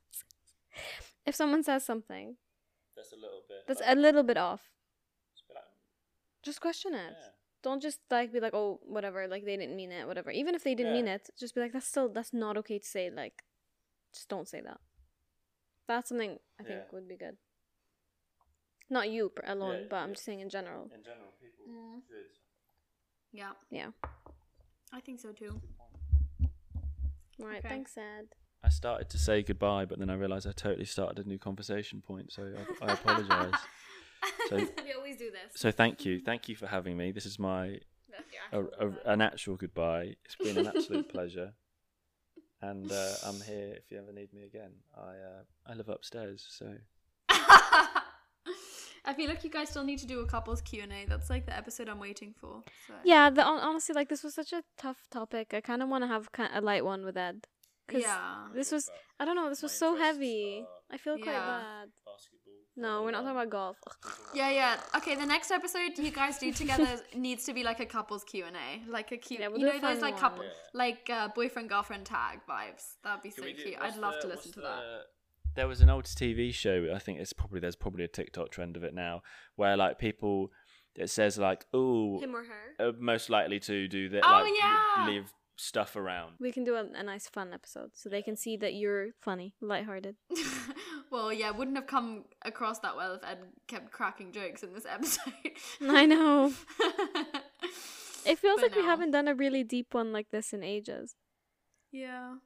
if 1.26 1.34
someone 1.34 1.62
says 1.62 1.84
something 1.84 2.36
That's 2.96 3.12
a 3.12 3.16
little 3.16 3.42
bit. 3.48 3.58
that's 3.66 3.82
a 3.84 3.94
little 3.94 4.22
bit 4.22 4.36
off, 4.36 4.70
just 6.42 6.60
question 6.60 6.94
it. 6.94 7.14
Don't 7.62 7.80
just 7.80 8.00
like 8.10 8.32
be 8.32 8.40
like, 8.40 8.54
oh, 8.54 8.80
whatever, 8.82 9.28
like 9.28 9.44
they 9.44 9.56
didn't 9.56 9.76
mean 9.76 9.92
it, 9.92 10.06
whatever. 10.08 10.30
Even 10.32 10.54
if 10.56 10.64
they 10.64 10.74
didn't 10.74 10.92
mean 10.94 11.06
it, 11.06 11.30
just 11.38 11.54
be 11.54 11.60
like, 11.60 11.72
that's 11.72 11.86
still 11.86 12.08
that's 12.08 12.32
not 12.32 12.56
okay 12.56 12.78
to 12.80 12.86
say. 12.86 13.08
Like, 13.10 13.44
just 14.12 14.28
don't 14.28 14.48
say 14.48 14.60
that. 14.60 14.80
That's 15.86 16.08
something 16.08 16.38
I 16.58 16.62
think 16.64 16.80
Yeah. 16.80 16.90
would 16.92 17.06
be 17.08 17.16
good. 17.16 17.36
Not 18.90 19.10
you 19.10 19.28
per- 19.28 19.44
alone, 19.46 19.82
Yeah, 19.82 19.86
but 19.90 19.96
I'm 19.96 20.12
just 20.14 20.24
saying 20.24 20.40
in 20.40 20.48
general. 20.48 20.90
In 20.92 21.02
general, 21.04 21.32
people 21.40 21.64
Mm. 21.68 22.02
should. 22.08 22.30
Yeah. 23.32 23.52
Yeah. 23.70 23.90
I 24.92 25.00
think 25.00 25.20
so 25.20 25.32
too. 25.32 25.60
All 27.40 27.46
right. 27.46 27.58
Okay. 27.58 27.68
Thanks, 27.68 27.96
Ed. 27.96 28.34
I 28.64 28.68
started 28.68 29.08
to 29.10 29.18
say 29.18 29.42
goodbye, 29.42 29.84
but 29.86 29.98
then 29.98 30.10
I 30.10 30.14
realised 30.14 30.46
I 30.46 30.52
totally 30.52 30.84
started 30.84 31.24
a 31.24 31.28
new 31.28 31.38
conversation 31.38 32.00
point, 32.00 32.32
so 32.32 32.52
I, 32.80 32.86
I 32.86 32.92
apologise. 32.92 33.60
So, 34.48 34.56
we 34.84 34.92
always 34.96 35.16
do 35.16 35.30
this. 35.30 35.60
so 35.60 35.70
thank 35.70 36.04
you, 36.04 36.20
thank 36.20 36.48
you 36.48 36.56
for 36.56 36.66
having 36.66 36.96
me. 36.96 37.10
This 37.10 37.26
is 37.26 37.38
my 37.38 37.80
a, 38.52 38.62
a, 38.62 38.92
an 39.06 39.20
actual 39.20 39.56
goodbye. 39.56 40.14
It's 40.24 40.36
been 40.36 40.58
an 40.58 40.66
absolute 40.66 41.08
pleasure, 41.12 41.54
and 42.60 42.90
uh, 42.90 43.14
I'm 43.24 43.40
here 43.40 43.74
if 43.76 43.90
you 43.90 43.98
ever 43.98 44.12
need 44.12 44.32
me 44.32 44.42
again. 44.44 44.72
I 44.96 45.00
uh, 45.00 45.42
I 45.66 45.74
live 45.74 45.88
upstairs, 45.88 46.46
so 46.48 46.74
I 49.04 49.14
feel 49.14 49.28
like 49.28 49.42
you 49.42 49.50
guys 49.50 49.70
still 49.70 49.84
need 49.84 49.98
to 49.98 50.06
do 50.06 50.20
a 50.20 50.26
couples 50.26 50.60
Q 50.60 50.82
and 50.84 50.92
A. 50.92 51.04
That's 51.08 51.28
like 51.28 51.46
the 51.46 51.56
episode 51.56 51.88
I'm 51.88 51.98
waiting 51.98 52.34
for. 52.40 52.62
So. 52.86 52.94
Yeah, 53.04 53.30
the, 53.30 53.44
honestly, 53.44 53.94
like 53.94 54.08
this 54.08 54.22
was 54.22 54.34
such 54.34 54.52
a 54.52 54.62
tough 54.78 55.08
topic. 55.10 55.52
I 55.52 55.60
kind 55.60 55.82
of 55.82 55.88
want 55.88 56.04
to 56.04 56.08
have 56.08 56.28
a 56.54 56.60
light 56.60 56.84
one 56.84 57.04
with 57.04 57.16
Ed. 57.16 57.46
'Cause 57.92 58.02
Yeah. 58.02 58.48
This 58.54 58.72
was, 58.72 58.90
I 59.20 59.24
don't 59.24 59.36
know, 59.36 59.48
this 59.48 59.62
was 59.62 59.72
so 59.72 59.96
heavy. 59.96 60.64
I 60.90 60.96
feel 60.98 61.16
quite 61.16 61.32
Yeah. 61.32 61.46
bad. 61.60 61.88
basketball. 62.04 62.38
No, 62.74 63.02
we're 63.02 63.10
not 63.10 63.20
talking 63.22 63.36
about 63.36 63.50
golf. 63.50 63.76
Yeah, 64.34 64.50
yeah. 64.50 64.80
Okay, 64.96 65.14
the 65.14 65.26
next 65.26 65.50
episode 65.50 65.98
you 65.98 66.10
guys 66.10 66.38
do 66.38 66.52
together 66.52 67.00
needs 67.14 67.44
to 67.44 67.52
be 67.52 67.62
like 67.62 67.80
a 67.80 67.86
couples 67.86 68.24
Q 68.24 68.44
and 68.46 68.56
A, 68.56 68.82
like 68.90 69.12
a 69.12 69.18
cute. 69.18 69.40
Yeah, 69.40 69.48
we'll 69.48 69.58
you 69.60 69.66
do 69.66 69.72
know 69.72 69.78
a 69.78 69.80
those 69.80 70.00
fun 70.00 70.00
like 70.00 70.14
one. 70.14 70.20
couple, 70.20 70.44
Yeah. 70.44 70.50
like 70.72 71.10
uh, 71.10 71.28
boyfriend 71.28 71.68
girlfriend 71.68 72.06
tag 72.06 72.40
vibes. 72.48 72.96
That'd 73.04 73.22
be 73.22 73.30
so 73.30 73.42
cute. 73.42 73.76
I'd 73.80 73.96
love 73.96 74.20
to 74.22 74.26
listen 74.28 74.52
to 74.52 74.60
that. 74.62 74.82
There 75.54 75.68
was 75.68 75.82
an 75.82 75.90
old 75.90 76.04
TV 76.06 76.50
show. 76.52 76.92
I 76.94 76.98
think 76.98 77.20
it's 77.20 77.34
probably 77.34 77.60
there's 77.60 77.76
probably 77.76 78.04
a 78.04 78.08
TikTok 78.08 78.50
trend 78.50 78.74
of 78.78 78.84
it 78.84 78.94
now, 78.94 79.22
where 79.56 79.76
like 79.76 79.98
people, 79.98 80.50
it 80.94 81.10
says 81.10 81.36
like, 81.36 81.66
"Oh, 81.74 82.18
Him 82.20 82.34
or 82.34 82.44
her. 82.44 82.74
uh, 82.88 82.92
most 82.98 83.28
likely 83.28 83.60
to 83.60 83.86
do 83.86 84.08
that." 84.10 84.22
Oh, 84.24 84.42
like, 84.44 84.52
yeah! 84.58 85.06
leave 85.06 85.30
stuff 85.56 85.96
around. 85.96 86.34
We 86.40 86.50
can 86.52 86.64
do 86.64 86.74
a, 86.76 86.84
a 86.94 87.02
nice 87.02 87.28
fun 87.28 87.52
episode 87.52 87.90
so 87.94 88.08
they 88.08 88.22
can 88.22 88.36
see 88.36 88.56
that 88.58 88.74
you're 88.74 89.08
funny, 89.20 89.54
lighthearted. 89.60 90.16
well, 91.10 91.32
yeah, 91.32 91.50
wouldn't 91.50 91.76
have 91.76 91.86
come 91.86 92.24
across 92.44 92.78
that 92.80 92.96
well 92.96 93.14
if 93.14 93.24
Ed 93.24 93.38
kept 93.68 93.92
cracking 93.92 94.32
jokes 94.32 94.62
in 94.62 94.72
this 94.72 94.86
episode. 94.90 95.32
I 95.82 96.06
know. 96.06 96.52
It 98.24 98.38
feels 98.38 98.60
But 98.60 98.70
like 98.70 98.76
we 98.76 98.82
haven't 98.84 99.10
done 99.10 99.26
a 99.26 99.34
really 99.34 99.64
deep 99.64 99.94
one 99.94 100.12
like 100.12 100.30
this 100.30 100.52
in 100.52 100.62
ages. 100.62 101.16
Yeah. 101.90 102.36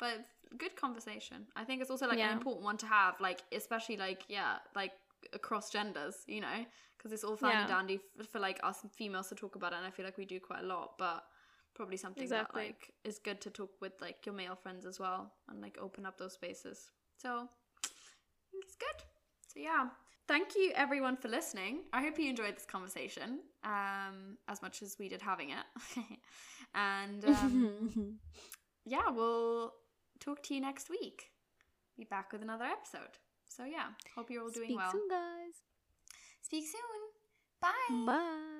But 0.00 0.24
good 0.58 0.74
conversation. 0.76 1.46
I 1.54 1.62
think 1.64 1.80
it's 1.80 1.90
also 1.90 2.08
like 2.08 2.18
Yeah. 2.18 2.30
an 2.32 2.36
important 2.36 2.64
one 2.64 2.76
to 2.78 2.86
have, 2.86 3.14
like 3.20 3.40
especially 3.52 3.96
like 3.96 4.24
yeah, 4.28 4.56
like 4.74 4.92
across 5.32 5.70
genders, 5.70 6.16
you 6.26 6.40
know, 6.40 6.66
because 6.98 7.12
it's 7.12 7.22
all 7.24 7.36
fine 7.36 7.56
and 7.56 7.68
dandy 7.68 8.00
f- 8.18 8.26
for 8.26 8.40
like 8.40 8.58
us 8.64 8.84
females 8.96 9.28
to 9.28 9.36
talk 9.36 9.54
about 9.54 9.72
it, 9.72 9.76
and 9.76 9.86
I 9.86 9.90
feel 9.90 10.04
like 10.04 10.18
we 10.18 10.24
do 10.24 10.40
quite 10.40 10.64
a 10.64 10.66
lot, 10.66 10.94
but 10.98 11.22
probably 11.76 11.96
something 11.96 12.22
Exactly. 12.24 12.62
that 12.62 12.66
like 12.68 12.92
is 13.04 13.18
good 13.18 13.40
to 13.42 13.50
talk 13.50 13.70
with 13.80 13.92
like 14.00 14.26
your 14.26 14.34
male 14.34 14.56
friends 14.56 14.84
as 14.86 14.98
well, 14.98 15.32
and 15.48 15.60
like 15.60 15.78
open 15.80 16.04
up 16.06 16.18
those 16.18 16.32
spaces. 16.32 16.90
So 17.18 17.28
I 17.28 18.46
think 18.50 18.64
it's 18.64 18.76
good. 18.76 19.04
So 19.54 19.60
yeah. 19.60 19.88
Thank 20.28 20.56
you 20.56 20.72
everyone 20.74 21.16
for 21.16 21.28
listening. 21.28 21.82
I 21.92 22.02
hope 22.02 22.18
you 22.18 22.28
enjoyed 22.28 22.56
this 22.56 22.66
conversation 22.66 23.38
um, 23.62 24.38
as 24.48 24.60
much 24.60 24.82
as 24.82 24.96
we 24.98 25.08
did 25.08 25.22
having 25.22 25.50
it. 25.50 25.66
and 26.74 27.24
um, 27.24 28.18
yeah, 28.84 29.08
we'll 29.10 29.72
talk 30.18 30.42
to 30.44 30.54
you 30.54 30.60
next 30.60 30.90
week. 30.90 31.30
Be 31.96 32.02
back 32.04 32.32
with 32.32 32.42
another 32.42 32.64
episode. 32.64 33.18
So 33.48 33.64
yeah, 33.64 33.90
hope 34.16 34.28
you're 34.28 34.42
all 34.42 34.50
doing 34.50 34.66
Speak 34.70 34.78
well. 34.78 34.90
soon, 34.90 35.08
guys. 35.08 35.54
Speak 36.42 36.64
soon. 36.66 36.82
Bye. 37.60 38.04
Bye. 38.04 38.55